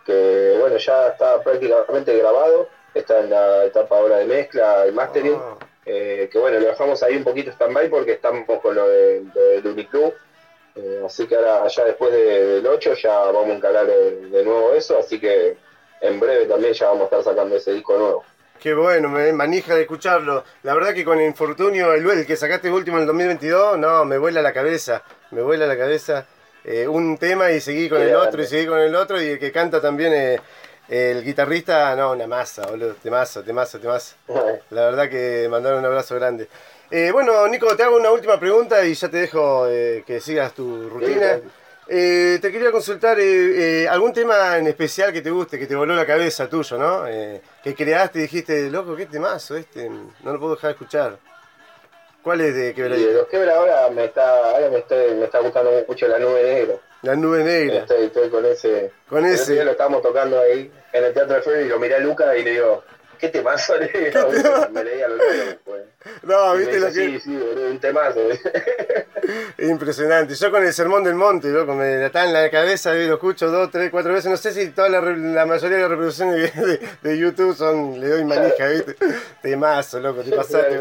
que, 0.04 0.57
bueno, 0.59 0.76
ya 0.76 1.09
está 1.09 1.42
prácticamente 1.42 2.16
grabado, 2.16 2.69
está 2.95 3.21
en 3.21 3.30
la 3.30 3.64
etapa 3.64 3.97
ahora 3.99 4.19
de 4.19 4.25
mezcla 4.26 4.87
y 4.88 4.92
mastering, 4.92 5.37
Ah, 5.38 5.57
eh, 5.87 6.28
que 6.30 6.38
bueno, 6.38 6.59
lo 6.61 6.66
dejamos 6.66 7.02
ahí 7.02 7.16
un 7.16 7.25
poquito 7.25 7.50
stand-by 7.50 7.88
porque 7.88 8.12
estamos 8.12 8.45
con 8.61 8.75
lo, 8.75 8.88
de, 8.88 9.23
lo 9.35 9.40
del 9.42 9.66
Uniclub, 9.66 10.12
eh, 10.76 11.02
así 11.04 11.26
que 11.26 11.37
ahora 11.37 11.66
ya 11.69 11.85
después 11.85 12.12
de- 12.12 12.47
del 12.47 12.66
8 12.66 12.95
ya 12.95 13.19
vamos 13.26 13.47
a 13.50 13.54
encarar 13.54 13.87
de, 13.87 14.26
de 14.28 14.45
nuevo 14.45 14.73
eso, 14.75 14.99
así 14.99 15.19
que 15.21 15.57
en 16.00 16.21
breve 16.21 16.47
también 16.47 16.73
ya 16.73 16.87
vamos 16.88 17.02
a 17.02 17.04
estar 17.16 17.23
sacando 17.25 17.57
ese 17.57 17.73
disco 17.73 17.97
nuevo. 17.99 18.25
qué 18.61 18.75
bueno, 18.75 19.09
me 19.09 19.33
manija 19.33 19.75
de 19.75 19.83
escucharlo. 19.83 20.45
La 20.62 20.75
verdad 20.75 20.92
que 20.95 21.04
con 21.04 21.19
el 21.19 21.26
infortunio, 21.26 21.92
el, 21.95 22.09
el 22.11 22.26
que 22.26 22.37
sacaste 22.37 22.71
último 22.71 22.97
en 22.99 23.02
el 23.02 23.07
2022, 23.07 23.78
no, 23.78 24.04
me 24.04 24.19
vuela 24.19 24.42
la 24.42 24.52
cabeza, 24.52 25.02
me 25.30 25.42
vuela 25.42 25.66
la 25.66 25.76
cabeza. 25.78 26.26
Eh, 26.64 26.87
un 26.87 27.17
tema 27.17 27.50
y 27.50 27.61
seguí 27.61 27.88
con 27.88 28.00
el 28.00 28.09
grande. 28.09 28.29
otro 28.29 28.43
y 28.43 28.47
seguí 28.47 28.67
con 28.67 28.79
el 28.79 28.95
otro 28.95 29.21
y 29.21 29.29
el 29.29 29.38
que 29.38 29.50
canta 29.50 29.81
también, 29.81 30.12
eh, 30.12 30.40
el 30.88 31.25
guitarrista, 31.25 31.95
no, 31.97 32.12
una 32.12 32.26
masa, 32.26 32.67
boludo, 32.67 32.95
temazo, 32.95 33.43
temazo, 33.43 33.79
temazo. 33.79 34.17
La 34.71 34.83
verdad 34.87 35.09
que 35.09 35.49
mandaron 35.50 35.79
un 35.79 35.87
abrazo 35.87 36.14
grande. 36.17 36.49
Eh, 36.90 37.11
bueno, 37.12 37.47
Nico, 37.49 37.75
te 37.76 37.85
hago 37.85 37.97
una 37.97 38.11
última 38.11 38.38
pregunta 38.38 38.85
y 38.85 38.95
ya 38.95 39.09
te 39.09 39.19
dejo 39.19 39.67
que 39.69 40.21
sigas 40.21 40.52
tu 40.55 40.88
rutina. 40.88 41.40
Te 41.87 42.40
quería 42.40 42.73
consultar 42.73 43.17
algún 43.88 44.12
tema 44.12 44.59
en 44.59 44.67
especial 44.67 45.12
que 45.12 45.23
te 45.23 45.31
guste, 45.31 45.59
que 45.59 45.67
te 45.67 45.76
voló 45.76 45.95
la 45.95 46.05
cabeza 46.07 46.49
tuyo, 46.49 46.79
¿no? 46.79 47.05
Que 47.62 47.75
creaste 47.76 48.19
y 48.19 48.23
dijiste, 48.23 48.71
loco, 48.71 48.97
qué 48.97 49.07
temazo 49.07 49.57
este, 49.57 49.88
no 49.88 50.33
lo 50.33 50.40
puedo 50.40 50.55
dejar 50.57 50.71
de 50.71 50.73
escuchar. 50.73 51.29
¿Cuál 52.22 52.40
es 52.42 52.54
de 52.54 52.68
Y 52.70 52.72
de 53.04 53.14
los 53.14 53.26
quebra 53.28 53.54
ahora 53.56 53.88
me 53.90 54.04
está, 54.04 54.50
ahora 54.50 54.68
me, 54.70 54.78
estoy, 54.78 55.14
me 55.14 55.24
está 55.24 55.38
gustando 55.40 55.70
mucho 55.88 56.06
la 56.08 56.18
nube 56.18 56.42
negra. 56.42 56.74
La 57.02 57.16
nube 57.16 57.42
negra. 57.42 57.78
Estoy, 57.78 58.04
estoy 58.06 58.28
con 58.28 58.44
ese. 58.44 58.92
Con 59.08 59.24
el 59.24 59.34
ese. 59.34 59.64
lo 59.64 59.70
estábamos 59.70 60.02
tocando 60.02 60.38
ahí 60.38 60.70
en 60.92 61.04
el 61.04 61.14
Teatro 61.14 61.36
de 61.36 61.42
Flores 61.42 61.66
y 61.66 61.68
lo 61.68 61.78
miré 61.78 61.94
a 61.96 62.00
Luca 62.00 62.36
y 62.36 62.42
le 62.44 62.50
digo, 62.52 62.84
¿qué 63.18 63.28
temazo 63.30 63.74
le 63.78 63.88
digo? 63.88 64.28
Me 64.70 64.84
leía 64.84 65.08
los 65.08 65.18
pues. 65.64 65.82
No, 66.22 66.54
Y 66.54 66.58
viste 66.58 66.74
dice, 66.74 66.86
lo 66.86 66.86
que. 66.92 66.92
Sí, 66.92 67.20
sí, 67.20 67.36
boludo, 67.38 67.70
un 67.70 67.80
temazo. 67.80 68.20
Impresionante. 69.58 70.34
Yo 70.34 70.50
con 70.50 70.64
el 70.64 70.72
Sermón 70.72 71.04
del 71.04 71.14
Monte, 71.14 71.48
loco, 71.48 71.74
me 71.74 71.96
la 71.96 72.06
está 72.06 72.24
en 72.26 72.32
la 72.32 72.50
cabeza 72.50 72.92
lo 72.94 73.14
escucho 73.14 73.48
dos, 73.50 73.70
tres, 73.70 73.90
cuatro 73.90 74.12
veces. 74.12 74.30
No 74.30 74.36
sé 74.36 74.52
si 74.52 74.68
toda 74.70 74.88
la, 74.88 75.00
la 75.00 75.46
mayoría 75.46 75.76
de 75.76 75.82
las 75.82 75.90
reproducciones 75.90 76.54
de, 76.54 76.66
de- 76.66 76.80
de 77.02 77.18
YouTube 77.18 77.56
son, 77.56 77.98
le 78.00 78.08
doy 78.08 78.24
manija, 78.24 78.68
¿viste? 78.68 78.94
Temazo, 79.42 80.00
loco, 80.00 80.22
te 80.22 80.32
pasaste. 80.36 80.80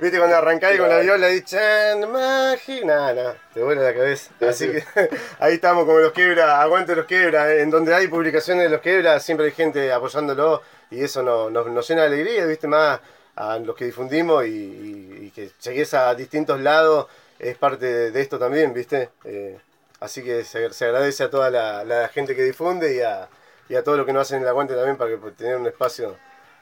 ¿Viste 0.00 0.18
cuando 0.18 0.36
arrancás 0.36 0.76
con 0.76 0.88
la 0.88 1.00
viola 1.00 1.28
y 1.30 1.42
chan, 1.42 2.10
magi? 2.12 2.84
Nada, 2.84 3.12
nada, 3.14 3.36
te 3.52 3.60
vuela 3.62 3.82
la 3.82 3.92
cabeza. 3.92 4.30
Sí, 4.38 4.44
Así 4.44 4.66
sí. 4.66 4.72
que 4.94 5.10
ahí 5.40 5.54
estamos 5.54 5.84
como 5.86 5.98
los 5.98 6.12
quebra, 6.12 6.62
aguante 6.62 6.94
los 6.94 7.06
quebra. 7.06 7.52
En 7.54 7.68
donde 7.70 7.92
hay 7.94 8.06
publicaciones 8.06 8.64
de 8.64 8.70
los 8.70 8.80
quebra, 8.80 9.18
siempre 9.18 9.46
hay 9.46 9.52
gente 9.52 9.92
apoyándolo 9.92 10.62
y 10.90 11.02
eso 11.02 11.22
nos, 11.24 11.50
nos, 11.50 11.66
nos 11.66 11.88
llena 11.88 12.02
de 12.02 12.06
alegría, 12.08 12.46
¿viste? 12.46 12.68
Más 12.68 13.00
a 13.34 13.58
los 13.58 13.74
que 13.74 13.86
difundimos 13.86 14.44
y, 14.46 14.48
y- 14.50 15.26
y 15.26 15.30
que 15.30 15.50
llegues 15.62 15.92
a 15.94 16.14
distintos 16.14 16.60
lados 16.60 17.06
es 17.38 17.56
parte 17.56 18.10
de, 18.12 18.20
esto 18.20 18.38
también, 18.38 18.72
¿viste? 18.72 19.10
Eh, 19.24 19.58
así 20.00 20.22
que 20.22 20.44
se, 20.44 20.72
se 20.72 20.84
agradece 20.86 21.24
a 21.24 21.30
toda 21.30 21.50
la, 21.50 21.84
la 21.84 22.08
gente 22.08 22.36
que 22.36 22.42
difunde 22.44 22.94
y 22.94 23.00
a, 23.00 23.28
y 23.68 23.74
a 23.74 23.82
todo 23.82 23.96
lo 23.96 24.06
que 24.06 24.12
nos 24.12 24.22
hacen 24.22 24.42
el 24.42 24.48
aguante 24.48 24.74
también 24.74 24.96
para 24.96 25.10
que, 25.10 25.16
tener 25.32 25.56
un 25.56 25.66
espacio 25.66 26.16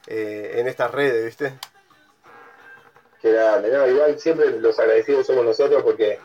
eh, 0.06 0.54
en 0.56 0.68
estas 0.68 0.90
redes, 0.90 1.24
¿viste? 1.24 1.52
Igual 3.88 4.18
siempre 4.18 4.50
los 4.60 4.78
agradecidos 4.78 5.26
somos 5.26 5.44
nosotros 5.44 5.82
porque 5.82 6.18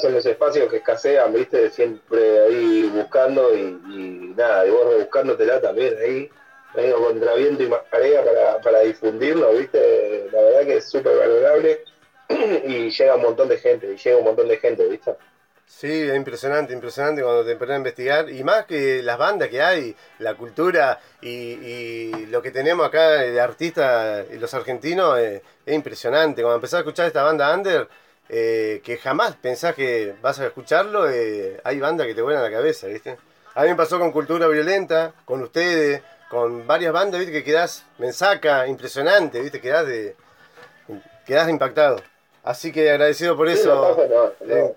son 0.00 0.14
los 0.14 0.24
espacios 0.24 0.70
que 0.70 0.76
escasean, 0.76 1.32
viste, 1.32 1.70
siempre 1.70 2.40
ahí 2.40 2.90
buscando 2.94 3.54
y, 3.54 3.60
y 3.60 4.34
nada, 4.36 4.66
y 4.66 4.70
vos 4.70 4.88
rebuscándotela 4.88 5.60
también 5.60 5.96
ahí, 5.98 6.30
medio 6.74 6.98
contra 6.98 7.34
viento 7.34 7.62
y 7.62 7.68
marea 7.68 8.24
para, 8.24 8.60
para 8.60 8.80
difundirlo, 8.80 9.52
viste, 9.52 10.28
la 10.32 10.42
verdad 10.42 10.66
que 10.66 10.76
es 10.76 10.90
súper 10.90 11.16
valorable 11.16 11.84
y 12.64 12.90
llega 12.90 13.16
un 13.16 13.22
montón 13.22 13.48
de 13.48 13.58
gente, 13.58 13.92
y 13.92 13.96
llega 13.96 14.16
un 14.16 14.24
montón 14.24 14.48
de 14.48 14.58
gente, 14.58 14.86
viste. 14.88 15.14
Sí, 15.66 15.90
es 15.90 16.16
impresionante, 16.16 16.72
impresionante 16.72 17.22
cuando 17.22 17.44
te 17.44 17.52
empiezas 17.52 17.74
a 17.74 17.78
investigar. 17.78 18.30
Y 18.30 18.44
más 18.44 18.64
que 18.66 19.02
las 19.02 19.18
bandas 19.18 19.48
que 19.48 19.60
hay, 19.60 19.96
la 20.18 20.34
cultura 20.34 21.00
y, 21.20 21.28
y 21.28 22.26
lo 22.26 22.40
que 22.42 22.50
tenemos 22.50 22.86
acá 22.86 23.10
de 23.10 23.40
artistas 23.40 24.26
y 24.32 24.36
los 24.38 24.54
argentinos, 24.54 25.18
eh, 25.18 25.42
es 25.66 25.74
impresionante. 25.74 26.42
Cuando 26.42 26.56
empezás 26.56 26.78
a 26.78 26.80
escuchar 26.80 27.06
esta 27.06 27.22
banda 27.22 27.52
under, 27.54 27.88
eh, 28.28 28.80
que 28.84 28.96
jamás 28.96 29.36
pensás 29.36 29.74
que 29.74 30.14
vas 30.22 30.38
a 30.40 30.46
escucharlo, 30.46 31.10
eh, 31.10 31.60
hay 31.64 31.80
bandas 31.80 32.06
que 32.06 32.14
te 32.14 32.22
vuelan 32.22 32.42
la 32.42 32.50
cabeza, 32.50 32.86
¿viste? 32.86 33.18
A 33.54 33.62
mí 33.62 33.68
me 33.68 33.76
pasó 33.76 33.98
con 33.98 34.12
Cultura 34.12 34.48
Violenta, 34.48 35.12
con 35.24 35.42
ustedes, 35.42 36.02
con 36.30 36.66
varias 36.66 36.92
bandas, 36.92 37.20
¿viste? 37.20 37.32
Que 37.32 37.44
quedás, 37.44 37.84
mensaca, 37.98 38.66
impresionante, 38.66 39.40
¿viste? 39.40 39.60
Quedás, 39.60 39.86
de, 39.86 40.16
quedás 41.26 41.48
impactado. 41.48 42.00
Así 42.42 42.72
que 42.72 42.90
agradecido 42.90 43.36
por 43.36 43.48
eso. 43.48 43.96
no, 44.08 44.32
no. 44.46 44.54
Eh, 44.54 44.74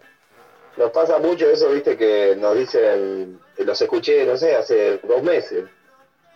Nos 0.77 0.91
pasa 0.91 1.17
mucho 1.17 1.49
eso, 1.49 1.69
viste, 1.71 1.97
que 1.97 2.35
nos 2.37 2.55
dicen, 2.55 3.39
los 3.57 3.81
escuché, 3.81 4.25
no 4.25 4.37
sé, 4.37 4.55
hace 4.55 4.99
dos 4.99 5.23
meses. 5.23 5.65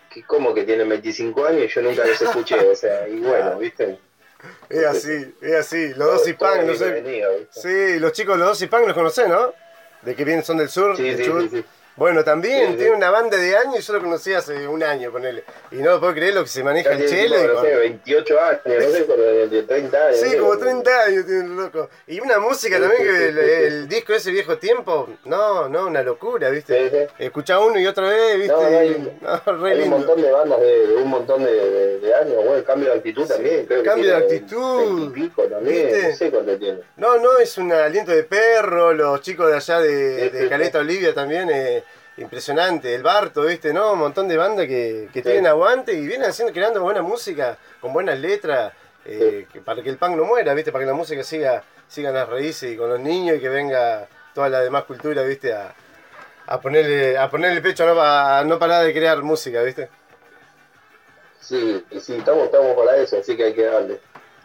Que 0.10 0.24
como 0.24 0.54
que 0.54 0.64
tienen 0.64 0.90
25 0.90 1.46
años 1.46 1.66
y 1.66 1.68
yo 1.68 1.82
nunca 1.82 2.06
los 2.06 2.22
escuché, 2.22 2.60
o 2.68 2.76
sea, 2.76 3.08
y 3.08 3.20
bueno, 3.20 3.58
viste. 3.60 4.00
Es 4.68 4.86
así, 4.86 5.36
es 5.42 5.54
así. 5.54 5.94
Los 5.94 6.26
dos 6.26 6.34
Punk, 6.34 6.64
no 6.64 6.74
sé. 6.74 7.48
Sí, 7.52 8.00
los 8.00 8.12
chicos, 8.12 8.38
los 8.38 8.48
dos 8.48 8.70
Punk 8.70 8.88
los 8.88 8.94
conocés, 8.94 9.28
¿no? 9.28 9.54
De 10.02 10.16
que 10.16 10.26
vienen, 10.26 10.44
son 10.44 10.58
del 10.58 10.70
sur. 10.70 10.98
Sí, 10.98 11.04
de 11.04 11.24
sí, 11.24 11.24
sí, 11.24 11.50
sí. 11.50 11.66
Bueno, 11.98 12.24
también 12.24 12.68
Sí, 12.68 12.72
sí. 12.72 12.78
tiene 12.80 12.96
una 12.96 13.12
banda 13.12 13.38
de 13.38 13.56
años 13.58 13.76
y 13.80 13.82
yo 13.82 13.94
lo 13.94 14.02
conocí 14.02 14.34
hace 14.34 14.68
un 14.68 14.82
año, 14.82 15.12
ponele. 15.12 15.44
Y 15.72 15.76
no 15.76 16.00
puedo 16.00 16.14
creer 16.14 16.34
lo 16.34 16.44
que 16.44 16.50
se 16.50 16.64
maneja 16.64 16.92
el 16.94 17.08
chelo. 17.08 17.38
no 17.46 17.54
con- 17.56 17.64
sé, 17.66 17.76
28 17.76 18.40
años, 18.42 18.62
no 18.66 18.92
sé, 18.92 19.06
con 19.06 19.18
de, 19.18 19.48
de 19.48 19.64
30 19.64 19.98
años. 20.08 20.18
Sí, 20.20 20.38
como 20.38 20.58
30 20.58 21.04
años 21.04 21.26
tiene 21.26 21.42
el 21.46 21.56
loco. 21.56 21.90
Y 22.08 22.20
una 22.22 22.40
música 22.40 22.78
Sí, 22.78 22.82
también 22.82 23.04
que 23.04 23.28
el, 23.28 23.38
el 23.38 23.88
disco 23.88 24.14
ese 24.14 24.32
viejo 24.32 24.58
tiempo, 24.58 25.10
no, 25.26 25.68
no, 25.70 25.88
una 25.88 26.02
locura, 26.02 26.50
¿viste? 26.50 27.10
Escuchá 27.20 27.60
uno 27.60 27.80
y 27.80 27.86
otra 27.86 28.08
vez, 28.10 28.38
¿viste? 28.38 28.54
No, 28.54 28.60
hay, 28.62 29.16
no, 29.22 29.84
un 29.84 29.90
montón 29.90 30.22
de 30.22 30.32
bandas 30.32 30.60
de, 30.62 30.88
de 30.88 30.96
un 30.96 31.10
montón 31.10 31.44
de, 31.44 31.52
de- 31.52 32.00
de 32.00 32.16
años, 32.16 32.36
bueno, 32.38 32.56
el 32.56 32.64
cambio 32.64 32.90
de 32.92 32.98
actitud 32.98 33.28
también, 33.28 33.66
creo 33.66 33.84
que 33.84 33.88
cambio 33.90 34.10
de 34.10 34.16
actitud, 34.16 34.86
20 35.02 35.20
y 35.20 35.24
pico 35.24 35.44
también, 35.44 35.88
¿viste? 35.88 36.10
no 36.10 36.16
sé 36.16 36.32
cuánto 36.32 36.58
tiene. 36.58 36.80
No, 36.98 37.18
no, 37.18 37.38
es 37.38 37.58
un 37.58 37.72
aliento 37.72 38.12
de 38.12 38.24
perro, 38.24 38.94
los 38.94 39.22
chicos 39.22 39.50
de 39.50 39.56
allá 39.58 39.80
de, 39.82 40.48
Caleta. 40.50 40.80
Olivia 40.80 41.14
también, 41.14 41.50
eh, 41.52 41.84
impresionante, 42.18 42.94
el 42.94 43.04
Barto, 43.04 43.44
¿viste? 43.44 43.74
¿No? 43.74 43.94
Un 43.94 44.00
montón 44.00 44.28
de 44.28 44.38
bandas 44.38 44.68
que, 44.68 45.10
que 45.14 45.20
Sí. 45.20 45.24
tienen 45.24 45.48
aguante 45.48 45.94
y 45.94 46.06
vienen 46.06 46.30
haciendo, 46.30 46.54
creando 46.54 46.82
buena 46.82 47.02
música, 47.02 47.58
con 47.80 47.94
buenas 47.94 48.20
letras, 48.20 48.74
eh, 49.06 49.48
que- 49.52 49.62
para 49.62 49.82
que 49.82 49.90
el 49.90 49.98
punk 49.98 50.16
no 50.16 50.26
muera, 50.26 50.54
¿viste? 50.54 50.72
Para 50.72 50.84
que 50.84 50.90
la 50.92 50.96
música 50.96 51.24
siga, 51.24 51.64
siga 51.88 52.12
las 52.12 52.28
raíces 52.30 52.72
y 52.74 52.78
con 52.78 52.90
los 52.90 53.00
niños 53.00 53.38
y 53.38 53.40
que 53.40 53.50
venga 53.50 54.08
toda 54.34 54.50
la 54.50 54.62
demás 54.62 54.84
cultura, 54.84 55.24
¿viste? 55.24 55.54
A, 55.54 55.74
a 56.48 56.60
ponerle, 56.62 57.18
a 57.18 57.30
ponerle 57.30 57.62
pecho, 57.62 57.86
no, 57.86 58.00
a 58.02 58.44
no 58.44 58.60
parar 58.60 58.86
de 58.86 58.94
crear 58.94 59.22
música, 59.24 59.62
¿viste? 59.64 59.90
Sí, 61.40 61.84
y 61.90 62.00
sí, 62.00 62.16
estamos, 62.18 62.46
estamos 62.46 62.76
para 62.76 62.98
eso, 62.98 63.18
así 63.18 63.36
que 63.36 63.46
hay 63.46 63.54
que 63.54 63.64
darle. 63.66 64.00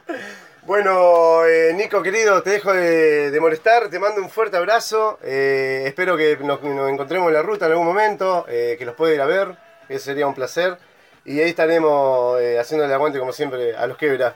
Bueno, 0.66 1.46
eh, 1.46 1.72
Nico 1.74 2.02
querido, 2.02 2.42
te 2.42 2.50
dejo 2.50 2.72
de, 2.72 3.30
de 3.30 3.38
molestar, 3.40 3.88
te 3.88 4.00
mando 4.00 4.20
un 4.20 4.28
fuerte 4.28 4.56
abrazo, 4.56 5.16
eh, 5.22 5.84
espero 5.86 6.16
que 6.16 6.36
nos, 6.38 6.60
nos 6.60 6.90
encontremos 6.90 7.28
en 7.28 7.34
la 7.34 7.42
ruta 7.42 7.66
en 7.66 7.72
algún 7.72 7.86
momento, 7.86 8.44
eh, 8.48 8.74
que 8.76 8.84
los 8.84 8.96
pueda 8.96 9.14
ir 9.14 9.20
a 9.20 9.26
ver, 9.26 9.56
eso 9.88 10.06
sería 10.06 10.26
un 10.26 10.34
placer, 10.34 10.76
y 11.24 11.38
ahí 11.40 11.50
estaremos 11.50 12.40
eh, 12.40 12.58
haciendo 12.58 12.84
el 12.84 12.92
aguante 12.92 13.20
como 13.20 13.32
siempre 13.32 13.76
a 13.76 13.86
los 13.86 13.96
quebra. 13.96 14.34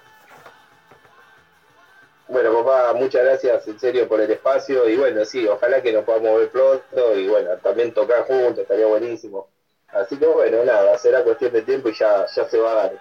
Bueno, 2.29 2.63
papá, 2.63 2.93
muchas 2.93 3.25
gracias 3.25 3.67
en 3.67 3.81
serio 3.81 4.07
por 4.07 4.21
el 4.21 4.31
espacio 4.31 4.89
y 4.89 4.97
bueno, 4.97 5.25
sí, 5.25 5.49
ojalá 5.49 5.83
que 5.83 5.93
nos 5.93 6.05
podamos 6.05 6.39
ver 6.39 6.51
pronto 6.51 7.19
y 7.19 7.27
bueno, 7.27 7.57
también 7.57 7.93
tocar 7.93 8.23
juntos, 8.23 8.61
estaría 8.61 8.87
buenísimo. 8.87 9.49
Así 9.89 10.17
que 10.17 10.27
bueno, 10.27 10.65
nada, 10.65 10.97
será 10.97 11.25
cuestión 11.25 11.53
de 11.53 11.63
tiempo 11.63 11.89
y 11.89 11.95
ya, 11.95 12.25
ya 12.33 12.49
se 12.49 12.59
va 12.59 12.71
a 12.71 12.75
dar. 12.77 12.93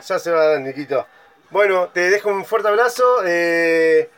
Ya 0.00 0.18
se 0.20 0.30
va 0.30 0.42
a 0.42 0.46
dar, 0.50 0.60
Niquito. 0.60 1.04
Bueno, 1.50 1.88
te 1.88 2.10
dejo 2.10 2.28
un 2.28 2.44
fuerte 2.44 2.68
abrazo, 2.68 3.22
eh, 3.24 4.10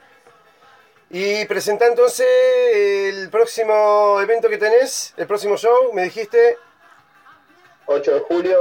y 1.11 1.45
presenta 1.47 1.87
entonces 1.87 2.27
el 2.75 3.31
próximo 3.31 4.21
evento 4.21 4.49
que 4.49 4.59
tenés, 4.59 5.15
el 5.17 5.27
próximo 5.27 5.57
show, 5.57 5.93
me 5.93 6.05
dijiste, 6.05 6.59
8 7.87 8.15
de 8.15 8.21
julio 8.21 8.59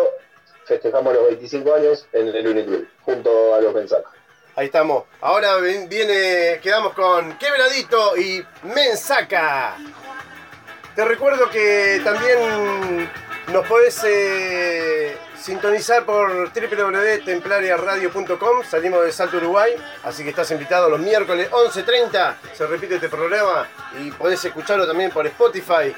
festejamos 0.66 1.14
los 1.14 1.28
25 1.30 1.74
años 1.74 2.08
en 2.14 2.28
el 2.28 2.48
Uniclub, 2.48 2.88
junto 3.02 3.56
a 3.56 3.62
los 3.62 3.74
mensajes. 3.74 4.06
Ahí 4.56 4.66
estamos. 4.66 5.06
Ahora 5.22 5.58
viene, 5.58 6.60
quedamos 6.62 6.94
con 6.94 7.38
Quebradito 7.38 8.18
y 8.18 8.46
Mensaca. 8.64 9.78
Te 10.96 11.06
recuerdo 11.06 11.50
que 11.50 12.02
también 12.04 13.10
nos 13.52 13.68
podés 13.68 14.04
eh, 14.06 15.18
sintonizar 15.42 16.06
por 16.06 16.52
www.templariaradio.com. 16.52 18.64
Salimos 18.70 19.06
de 19.06 19.12
Salto 19.12 19.38
Uruguay, 19.38 19.74
así 20.04 20.22
que 20.24 20.30
estás 20.30 20.52
invitado 20.52 20.88
los 20.90 21.00
miércoles 21.00 21.50
11.30. 21.52 22.36
Se 22.54 22.68
repite 22.68 22.94
este 22.96 23.10
programa 23.10 23.68
y 24.00 24.12
podés 24.12 24.46
escucharlo 24.46 24.86
también 24.86 25.10
por 25.12 25.26
Spotify. 25.28 25.96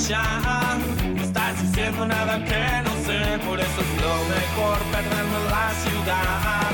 Ya. 0.05 0.79
No 1.15 1.23
estás 1.23 1.63
diciendo 1.63 2.07
nada 2.07 2.39
que 2.45 2.83
no 2.85 2.93
sé, 3.07 3.39
por 3.47 3.59
eso 3.59 3.81
es 3.81 4.03
lo 4.03 4.15
mejor 4.35 4.79
perderme 4.93 5.39
la 5.51 5.71
ciudad. 5.85 6.71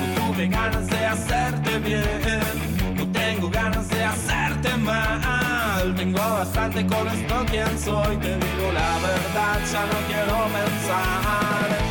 No 0.00 0.26
tuve 0.26 0.46
ganas 0.48 0.86
de 0.86 1.06
hacerte 1.06 1.78
bien. 1.78 2.94
No 2.96 3.06
tengo 3.12 3.48
ganas 3.48 3.88
de 3.88 4.04
hacerte 4.04 4.76
mal. 4.76 5.94
Tengo 5.96 6.18
bastante 6.18 6.86
con 6.86 7.08
esto 7.08 7.44
quien 7.50 7.78
soy, 7.78 8.16
te 8.18 8.36
digo 8.36 8.72
la 8.72 8.92
verdad, 9.06 9.58
ya 9.72 9.82
no 9.86 9.98
quiero 10.08 10.36
pensar. 10.56 11.85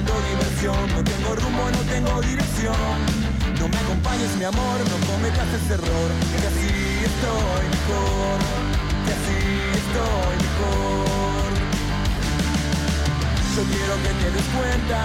Buscando 0.00 0.28
diversión, 0.28 0.88
no 0.94 1.04
tengo 1.04 1.34
rumbo, 1.36 1.70
no 1.70 1.82
tengo 1.92 2.20
dirección. 2.22 2.74
No 3.58 3.68
me 3.68 3.76
acompañes, 3.76 4.36
mi 4.36 4.44
amor, 4.44 4.78
no 4.88 4.96
cometas 5.06 5.48
ese 5.54 5.74
error, 5.74 6.08
que 6.40 6.46
así 6.46 6.72
estoy 7.04 7.64
mejor, 7.76 8.38
que 9.04 9.12
así 9.18 9.38
estoy 9.82 10.34
mejor. 10.46 11.50
Yo 13.56 13.62
quiero 13.64 13.94
que 14.02 14.12
te 14.20 14.30
des 14.30 14.48
cuenta 14.56 15.04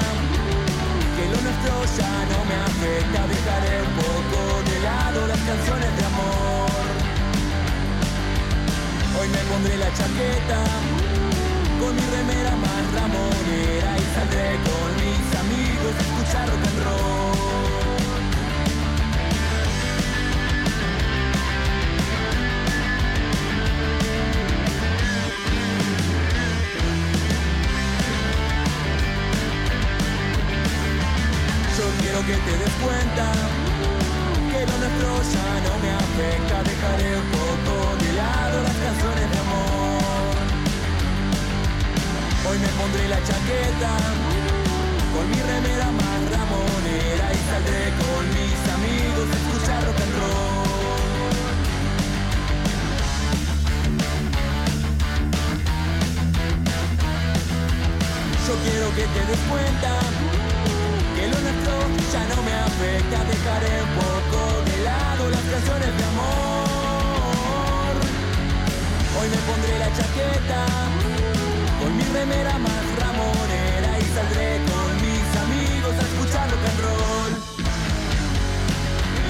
que 1.16 1.24
lo 1.32 1.38
nuestro 1.44 1.74
ya 1.98 2.14
no 2.32 2.40
me 2.46 2.56
afecta. 2.56 3.28
Dejaré 3.28 3.82
un 3.82 3.94
poco 4.00 4.40
de 4.70 4.80
lado 4.80 5.28
las 5.28 5.40
canciones 5.40 5.92
de 5.98 6.06
amor. 6.06 6.86
Hoy 9.20 9.28
me 9.30 9.42
pondré 9.50 9.78
la 9.78 9.92
chaqueta 9.94 11.05
Con 11.86 11.96
mi 11.96 12.02
remera 12.02 12.56
más 12.56 12.84
ramonera 12.96 13.92
Y 14.00 14.06
saldré 14.16 14.58
con 14.66 14.90
mis 14.98 15.28
amigos 15.38 15.94
a 15.94 16.02
escuchar 16.02 16.50
rock 16.50 16.66
and 16.66 16.80
roll 16.84 17.36
Yo 31.78 31.86
quiero 32.02 32.20
que 32.26 32.34
te 32.34 32.58
des 32.58 32.74
cuenta 32.82 33.26
que 34.50 34.66
lo 34.66 34.78
nuestro 34.80 35.10
ya 35.34 35.50
no 35.66 35.74
me 35.84 35.92
afecta. 35.92 36.64
Dejaré 36.64 37.18
un 37.18 37.30
poco 37.30 37.74
de 38.04 38.14
lado 38.14 38.64
las 38.64 38.76
canciones 38.76 39.25
Hoy 42.48 42.58
me 42.60 42.68
pondré 42.80 43.08
la 43.10 43.18
chaqueta 43.24 43.92
con 45.14 45.26
mi 45.32 45.42
remera 45.42 45.90
más 45.92 46.20
ramonera 46.30 47.26
y 47.34 47.40
saldré 47.50 47.84
con 48.02 48.24
mis 48.38 48.60
amigos 48.78 49.28
a 49.32 49.36
escuchar 49.42 49.84
rock 49.86 50.00
and 50.06 50.16
roll. 50.20 50.56
Yo 58.48 58.54
quiero 58.64 58.88
que 58.96 59.06
te 59.16 59.22
des 59.26 59.42
cuenta 59.50 59.92
que 61.16 61.28
lo 61.28 61.38
nuestro 61.40 61.74
ya 62.14 62.24
no 62.36 62.44
me 62.44 62.54
afecta 62.54 63.18
Dejaré 63.26 63.82
un 63.82 63.94
poco 63.98 64.40
de 64.70 64.84
lado 64.84 65.30
las 65.32 65.42
canciones 65.42 65.98
de 65.98 66.04
amor 66.14 67.96
Hoy 69.18 69.28
me 69.34 69.38
pondré 69.50 69.80
la 69.80 69.90
chaqueta 69.98 71.05
remera 72.16 72.58
más 72.58 72.86
ramonera 73.02 74.00
Y 74.00 74.08
saldré 74.16 74.50
con 74.72 74.90
mis 75.06 75.28
amigos 75.46 75.94
a 76.00 76.04
escuchar 76.10 76.50
rock 76.52 76.66
and 76.72 76.82
roll. 76.86 77.32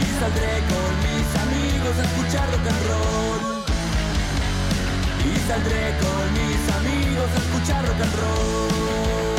Y 0.04 0.08
saldré 0.20 0.54
con 0.72 0.92
mis 1.06 1.28
amigos 1.46 1.96
a 2.00 2.04
escuchar 2.10 2.48
rock 2.54 2.68
and 2.74 2.84
roll. 2.90 3.42
Y 5.30 5.34
saldré 5.48 5.84
con 6.04 6.24
mis 6.38 6.62
amigos 6.80 7.30
a 7.36 7.40
escuchar 7.44 7.82
rock 7.88 8.02
and 8.06 8.16
roll 8.22 9.35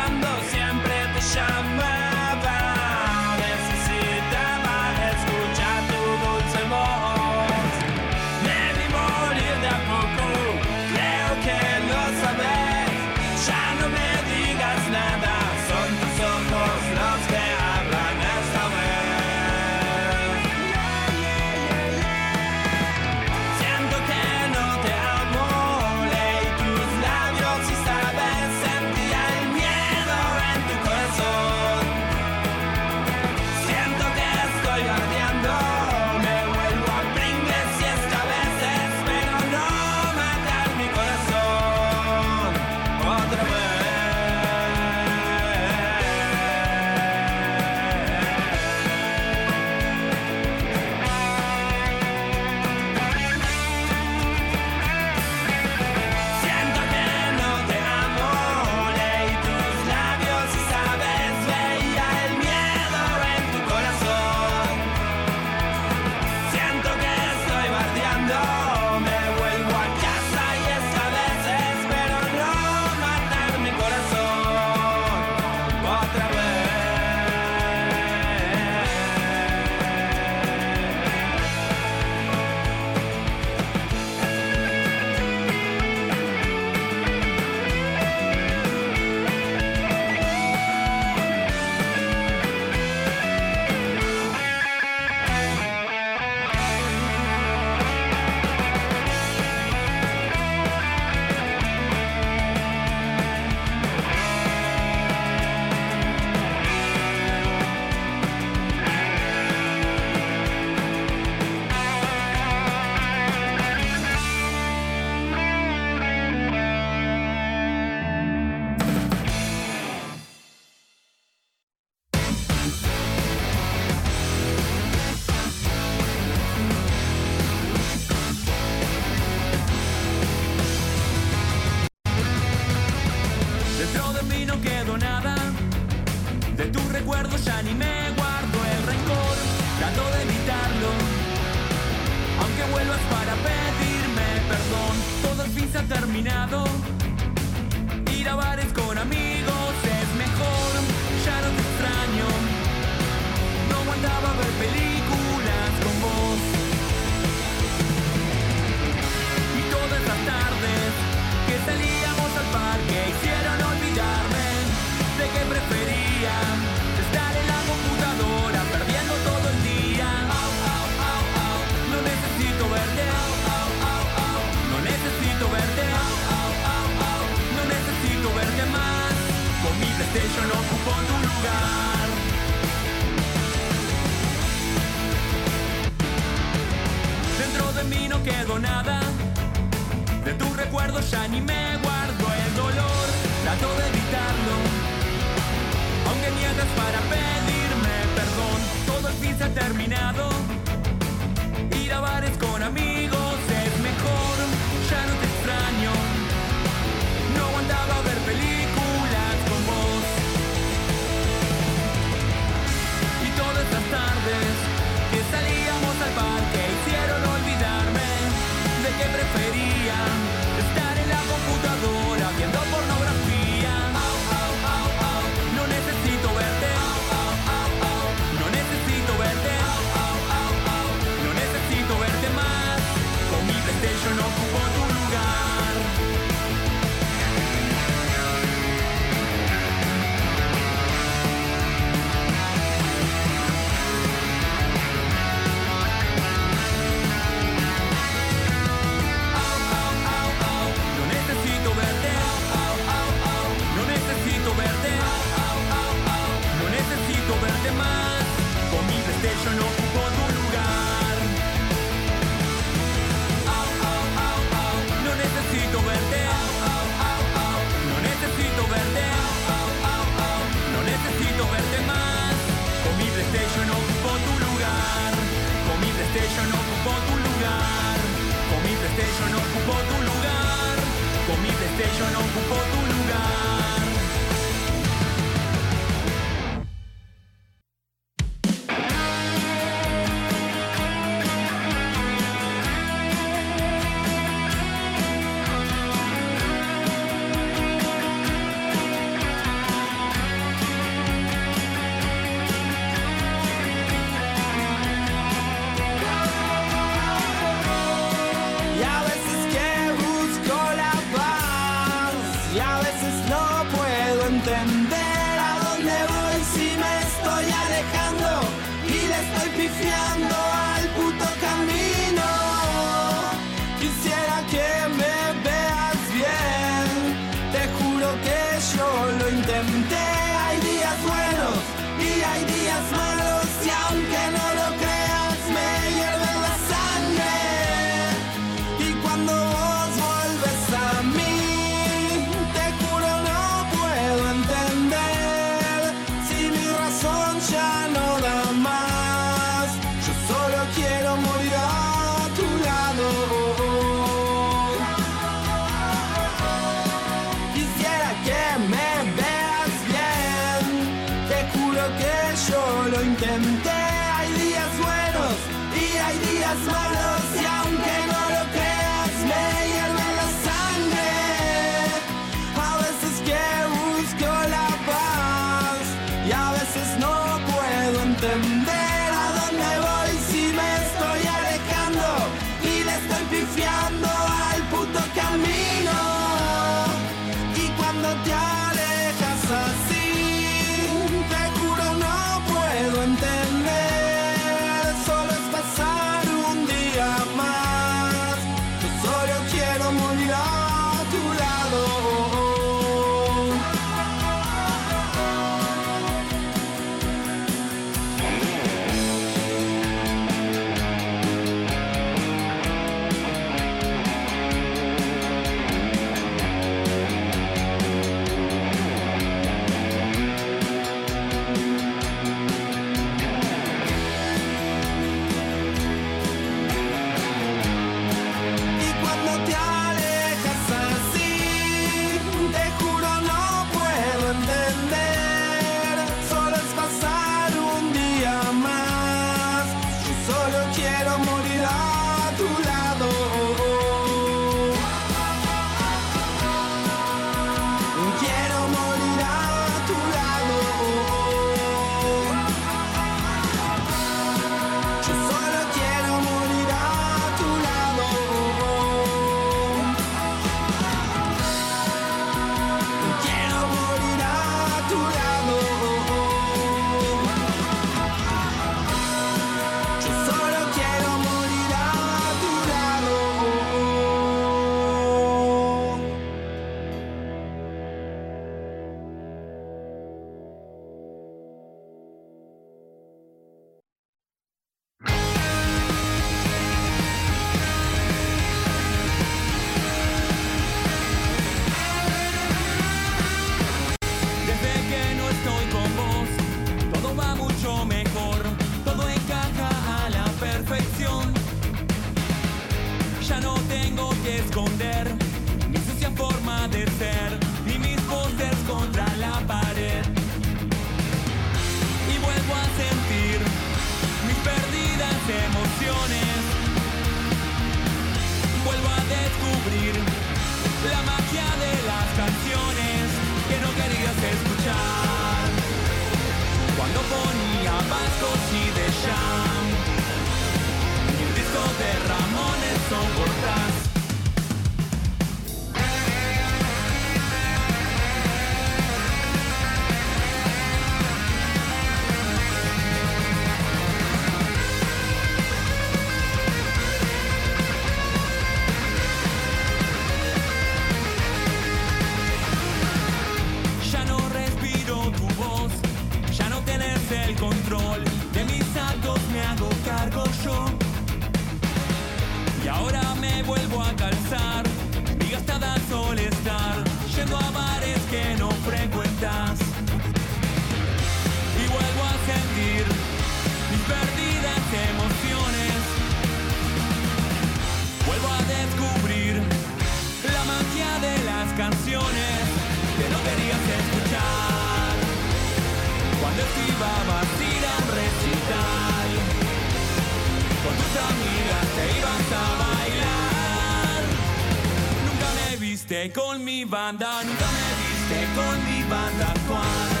viste 595.88 596.12
con 596.12 596.44
mi 596.44 596.64
banda, 596.66 597.22
nunca 597.24 597.46
me 597.56 597.68
viste 597.80 598.26
con 598.34 598.56
mi 598.64 598.82
banda 598.90 599.26
actuar. 599.28 600.00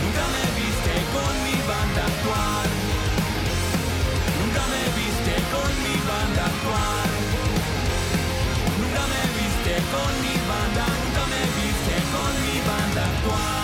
Nunca 0.00 0.24
me 0.34 0.44
viste 0.58 0.94
con 1.12 1.32
mi 1.42 1.56
banda 1.66 2.02
actuar. 2.06 2.68
Nunca 4.38 4.62
me 4.72 4.82
viste 4.98 5.34
con 5.50 5.70
mi 5.82 5.96
banda 6.06 6.44
actuar. 6.52 7.08
Nunca 8.78 9.02
me 9.12 9.22
viste 9.38 9.74
con 9.90 10.12
mi 10.22 10.36
banda, 10.50 10.84
nunca 11.02 11.24
me 11.32 11.42
viste 11.58 11.96
con 12.14 12.32
mi 12.44 12.56
banda 12.68 13.02
actuar. 13.02 13.61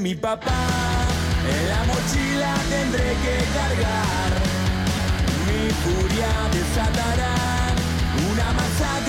mi 0.00 0.14
papá. 0.14 0.62
En 1.46 1.68
la 1.68 1.84
mochila 1.84 2.54
tendré 2.70 3.10
que 3.22 3.36
cargar. 3.56 4.32
Mi 5.46 5.70
furia 5.82 6.32
desatará 6.52 7.34
una 8.30 8.52
masa 8.52 8.99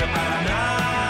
Paraná. 0.00 1.01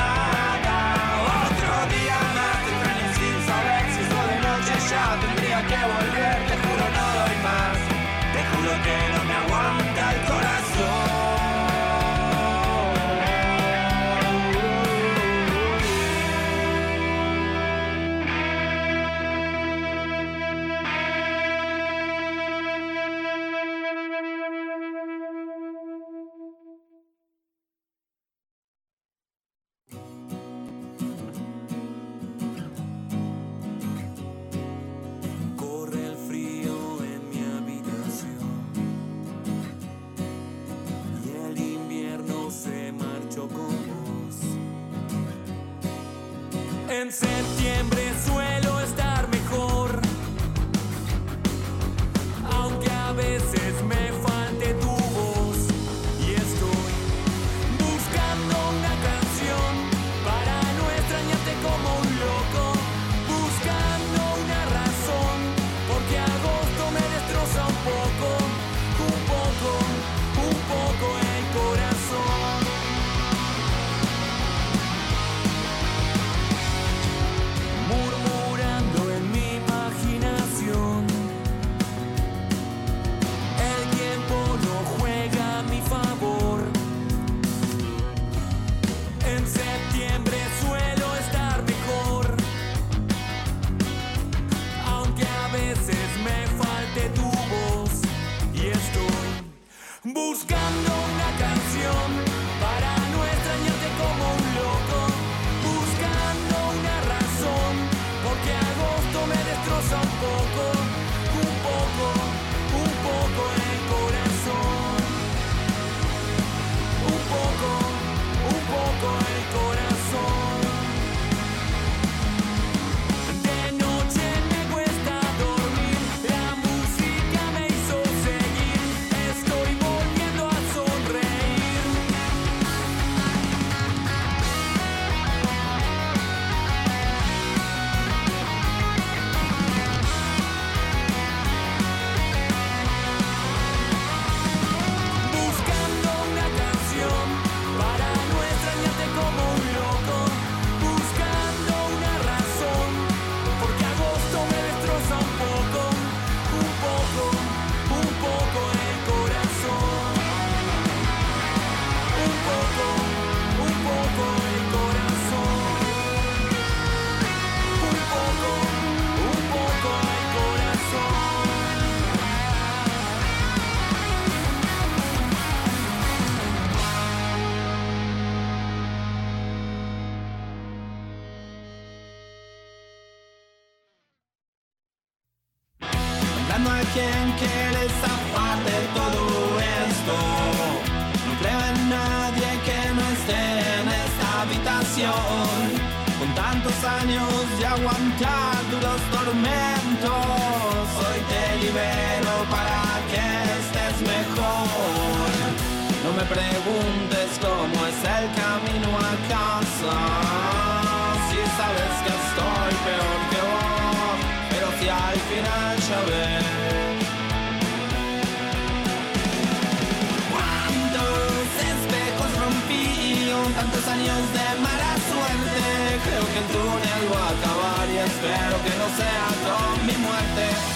parte. 230.23 230.73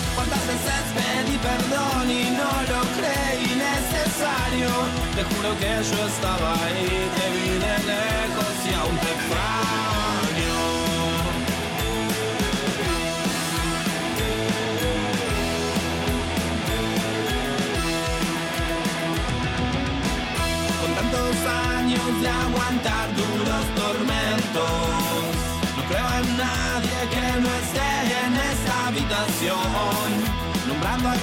Veces 0.46 0.84
pedí 0.94 1.36
perdón 1.38 2.08
y 2.08 2.30
no 2.30 2.50
lo 2.70 2.80
creí 2.96 3.46
necesario. 3.56 4.68
Te 5.16 5.24
juro 5.24 5.58
que 5.58 5.66
yo 5.66 6.06
estaba 6.06 6.54
ahí, 6.64 7.10
te 7.16 7.24
vi 7.34 7.56
en 7.56 7.62
el 7.62 8.25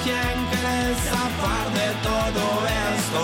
quien 0.04 0.36
querés 0.52 0.98
zafar 1.10 1.68
de 1.80 1.90
todo 2.08 2.44
esto. 2.94 3.22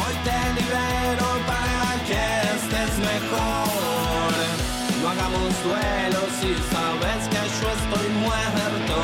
Hoy 0.00 0.14
te 0.26 0.40
libero 0.58 1.28
para 1.50 1.88
que 2.08 2.22
estés 2.56 2.94
mejor. 2.98 4.32
No 5.00 5.08
hagamos 5.12 5.52
duelo 5.66 6.20
si 6.38 6.50
sabes 6.72 7.20
que 7.32 7.42
yo 7.58 7.68
estoy 7.78 8.08
muerto. 8.26 8.96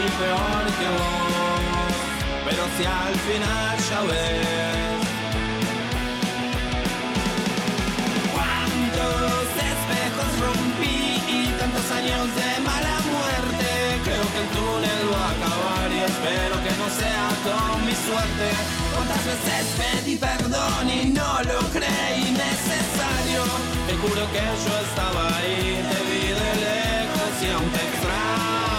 Y 0.00 0.06
peor 0.20 0.64
que 0.78 0.88
vos. 0.96 1.62
Pero 2.46 2.62
si 2.76 2.84
al 3.04 3.14
final 3.28 3.76
ya 3.90 4.00
ves. 4.10 5.00
Cuántos 8.34 9.44
espejos 9.72 10.30
rompí 10.44 10.98
y 11.28 11.46
tantos 11.58 11.86
años 11.90 12.34
de 12.34 12.59
espero 16.04 16.54
que 16.64 16.72
no 16.80 16.88
sea 17.00 17.28
con 17.46 17.86
mi 17.86 17.94
suerte. 17.94 18.46
¿Cuántas 18.94 19.24
veces 19.24 19.62
pedí 19.80 20.16
perdón 20.16 20.88
y 20.88 21.06
no 21.10 21.42
lo 21.42 21.58
creí 21.70 22.32
necesario? 22.32 23.42
Te 23.86 23.94
juro 23.96 24.22
que 24.32 24.44
yo 24.64 24.74
estaba 24.86 25.36
ahí, 25.36 25.82
te 25.90 25.98
vi 26.08 26.26
de 26.40 26.50
lejos 26.66 27.32
y 27.42 27.50
aún 27.50 27.70
te 27.70 27.82
extraño. 27.88 28.69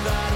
that 0.00 0.31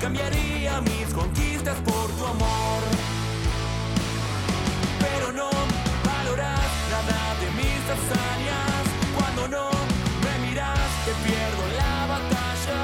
Cambiaría 0.00 0.80
mis 0.82 1.12
conquistas 1.12 1.76
por 1.80 2.06
tu 2.12 2.24
amor. 2.26 2.80
Pero 4.98 5.32
no 5.32 5.50
valoras 6.04 6.70
nada 6.90 7.34
de 7.40 7.48
mis 7.58 7.82
hazañas. 7.90 8.82
Cuando 9.18 9.48
no 9.48 9.70
me 10.24 10.46
miras, 10.46 10.88
te 11.04 11.12
pierdo 11.26 11.64
la 11.76 12.06
batalla. 12.06 12.80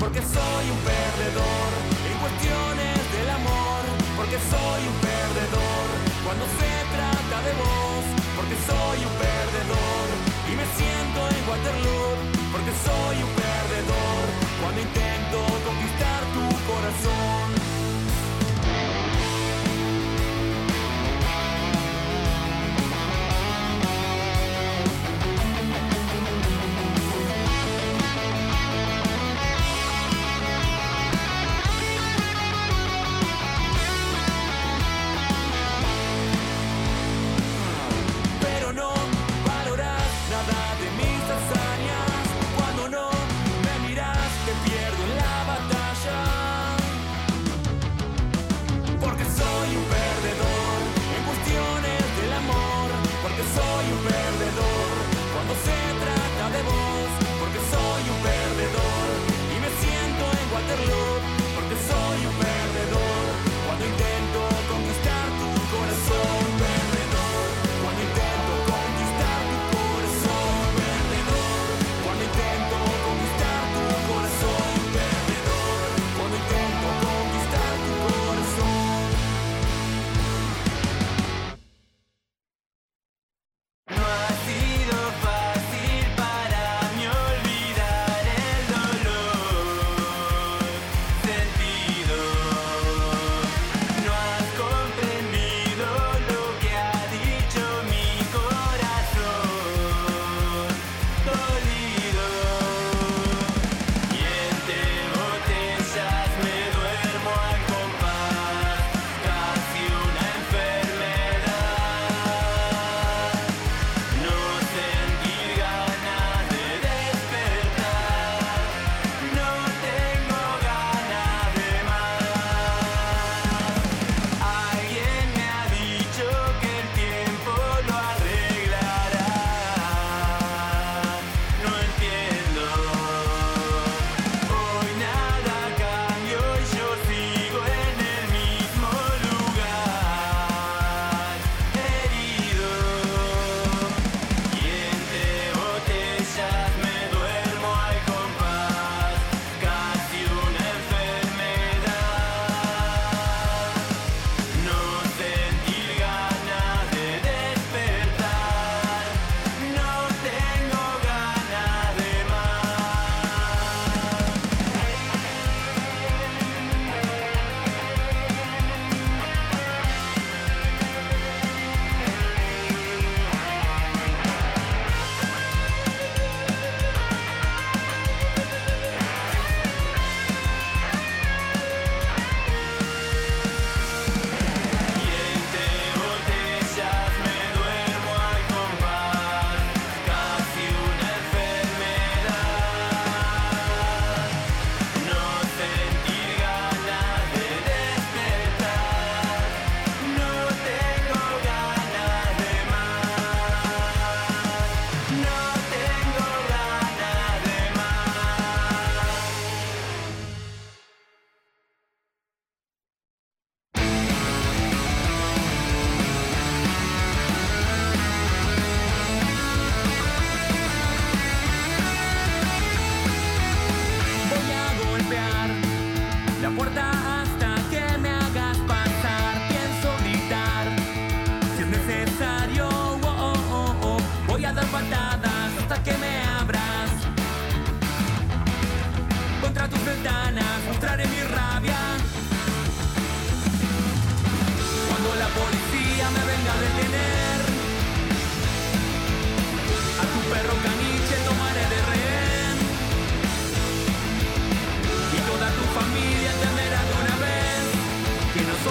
Porque 0.00 0.20
soy 0.20 0.64
un 0.74 0.80
perdedor 0.92 1.70
en 2.10 2.16
cuestiones 2.18 2.98
del 3.14 3.30
amor. 3.30 3.82
Porque 4.16 4.38
soy 4.52 4.80
un 4.90 4.96
perdedor 5.10 5.86
cuando 6.24 6.44
se 6.58 6.72
trata 6.94 7.36
de 7.46 7.52
vos. 7.62 8.04
Porque 8.36 8.56
soy 8.66 8.98
un 9.06 9.14
perdedor 9.22 10.06
y 10.50 10.52
me 10.60 10.66
siento 10.74 11.18
en 11.30 11.48
Waterloo 11.48 12.15
soy 12.86 13.16
un 13.22 13.32
perdedor 13.34 14.24
cuando 14.60 14.80
intento 14.80 15.38
conquistar 15.66 16.20
tu 16.34 16.46
corazón. 16.70 17.45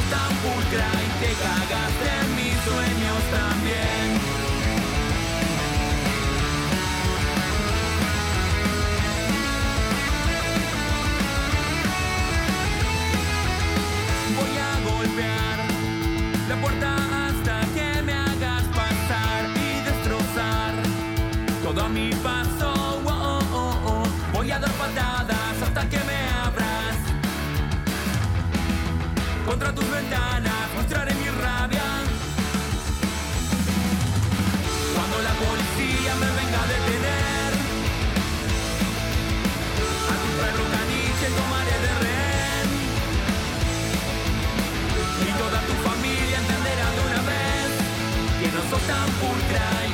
tan 0.10 0.32
pulcra 0.44 0.90
y 1.06 1.10
te 1.22 1.32
cagaste 1.44 2.08
en 2.22 2.36
mis 2.36 2.56
sueños 2.68 3.22
también. 3.32 4.08
Voy 14.38 14.54
a 14.58 14.72
golpear 14.90 15.58
la 16.50 16.56
puerta 16.62 16.96
hasta 17.28 17.62
que 17.74 18.02
me 18.04 18.14
hagas 18.14 18.64
pasar 18.80 19.46
y 19.56 19.82
destrozar 19.90 20.74
todo 21.64 21.90
mi 21.90 22.12
paz. 22.24 22.55
contra 29.66 29.82
tus 29.82 29.92
ventanas, 29.92 30.74
mostraré 30.76 31.14
mi 31.16 31.30
rabia. 31.30 31.84
Cuando 34.94 35.22
la 35.22 35.34
policía 35.46 36.12
me 36.22 36.30
venga 36.40 36.60
a 36.62 36.68
detener, 36.76 37.52
a 40.12 40.16
tu 40.22 40.30
perro 40.40 40.66
caniche 40.76 41.28
tomaré 41.38 41.76
de 41.86 41.92
rehén. 42.04 42.70
Y 45.26 45.32
toda 45.42 45.60
tu 45.68 45.74
familia 45.90 46.38
entenderá 46.44 46.88
de 46.96 47.02
una 47.10 47.22
vez 47.32 47.70
que 48.40 48.48
no 48.56 48.62
sos 48.70 48.84
tan 48.86 49.10
pulcra 49.20 49.85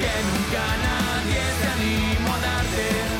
que 0.00 0.12
nunca 0.28 0.64
nadie 0.84 1.42
te 1.60 1.66
animó 1.76 2.34
a 2.34 2.40
darte. 2.40 3.17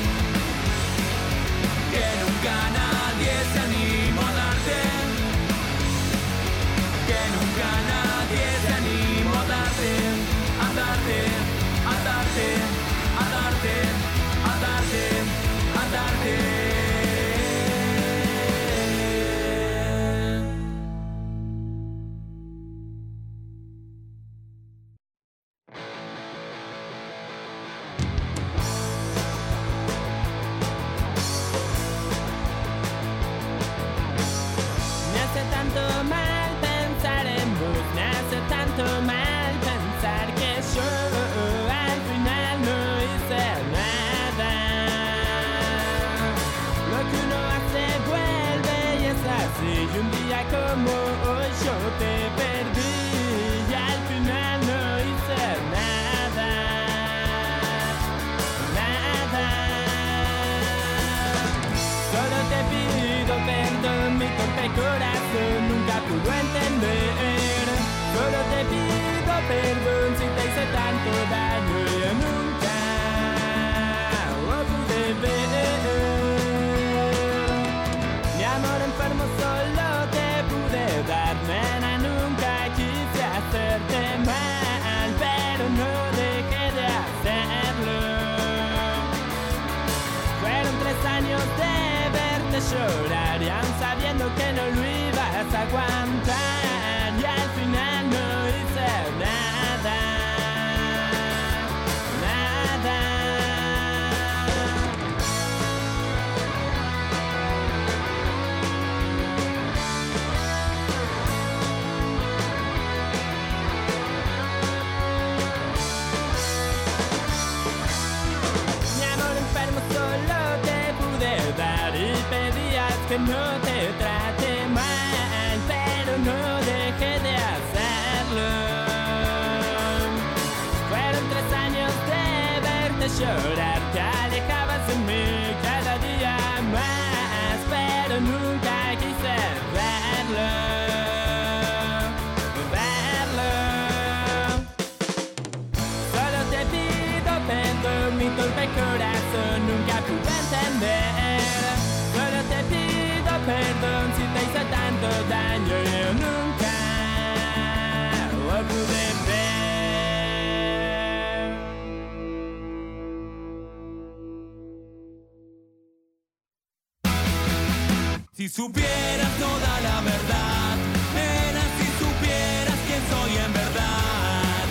Si 168.39 168.49
supieras 168.49 169.33
toda 169.41 169.81
la 169.81 170.01
verdad, 170.01 170.77
nena, 171.13 171.65
si 171.77 171.87
supieras 171.99 172.79
quién 172.87 173.03
soy 173.11 173.37
en 173.37 173.53
verdad, 173.53 174.65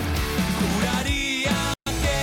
juraría 0.58 1.74
que 1.84 2.18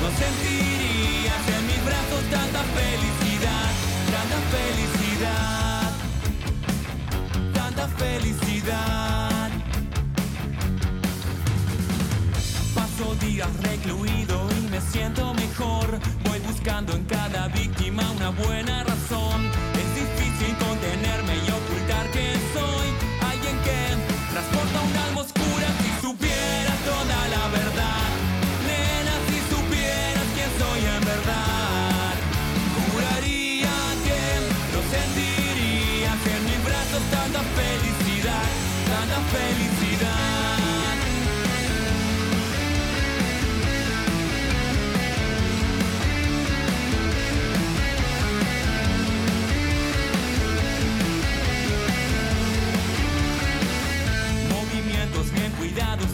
no 0.00 0.08
sentirías 0.16 1.42
en 1.54 1.66
mis 1.66 1.84
brazos 1.84 2.22
tanta 2.30 2.62
felicidad, 2.80 3.68
tanta 4.16 4.38
felicidad, 4.56 5.92
tanta 7.52 7.88
felicidad. 7.88 9.50
Paso 12.74 13.14
días 13.16 13.50
recluido 13.64 14.48
y 14.50 14.70
me 14.70 14.80
siento 14.80 15.34
mejor, 15.34 16.00
voy 16.24 16.38
buscando 16.38 16.94
en 16.94 17.04
cada 17.04 17.48
víctima 17.48 18.10
una 18.12 18.30
buena 18.30 18.82
razón 18.82 18.95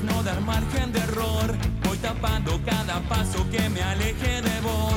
no 0.02 0.22
dar 0.24 0.40
margen 0.40 0.92
de 0.92 0.98
error. 0.98 1.54
Voy 1.84 1.96
tapando 1.98 2.60
cada 2.64 3.00
paso 3.08 3.48
que 3.50 3.68
me 3.68 3.80
aleje 3.80 4.42
de 4.42 4.60
vos. 4.60 4.91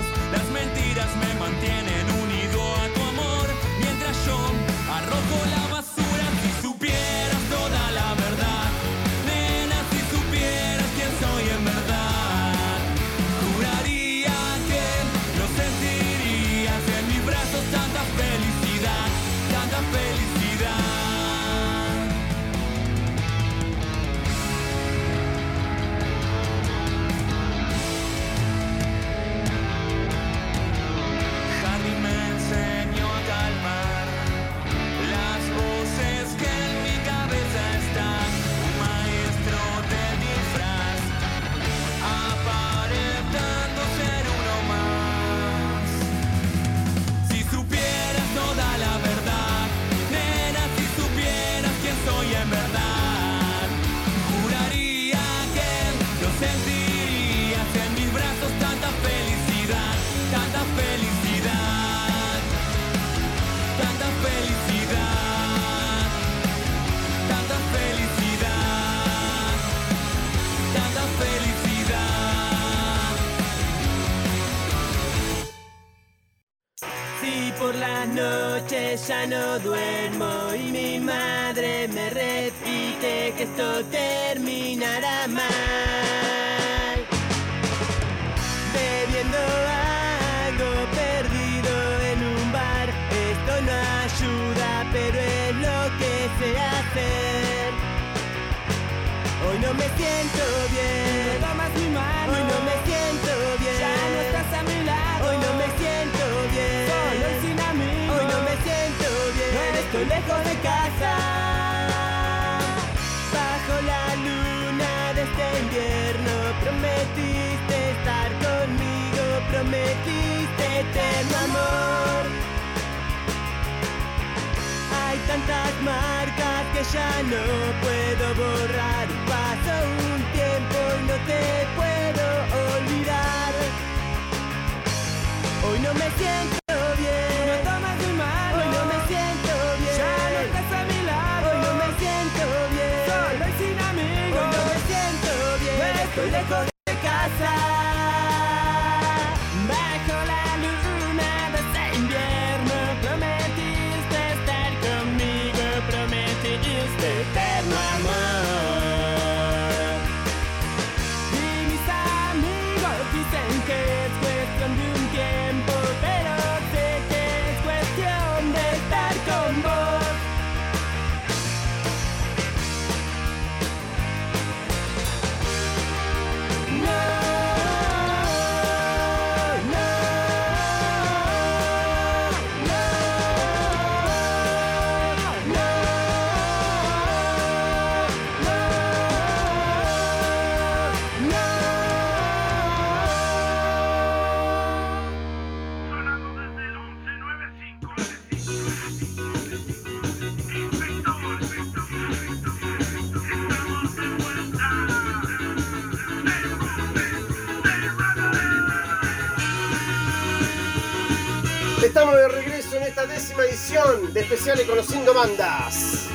De 214.30 214.36
Especiales 214.36 214.68
Conociendo 214.68 215.14
Bandas. 215.14 216.08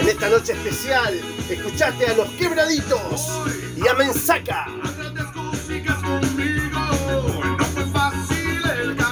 En 0.00 0.08
esta 0.08 0.30
noche 0.30 0.52
especial, 0.52 1.20
escuchaste 1.48 2.06
a 2.06 2.14
Los 2.14 2.28
Quebraditos 2.30 3.30
y 3.76 3.86
a 3.86 3.94
Mensaca. 3.94 4.66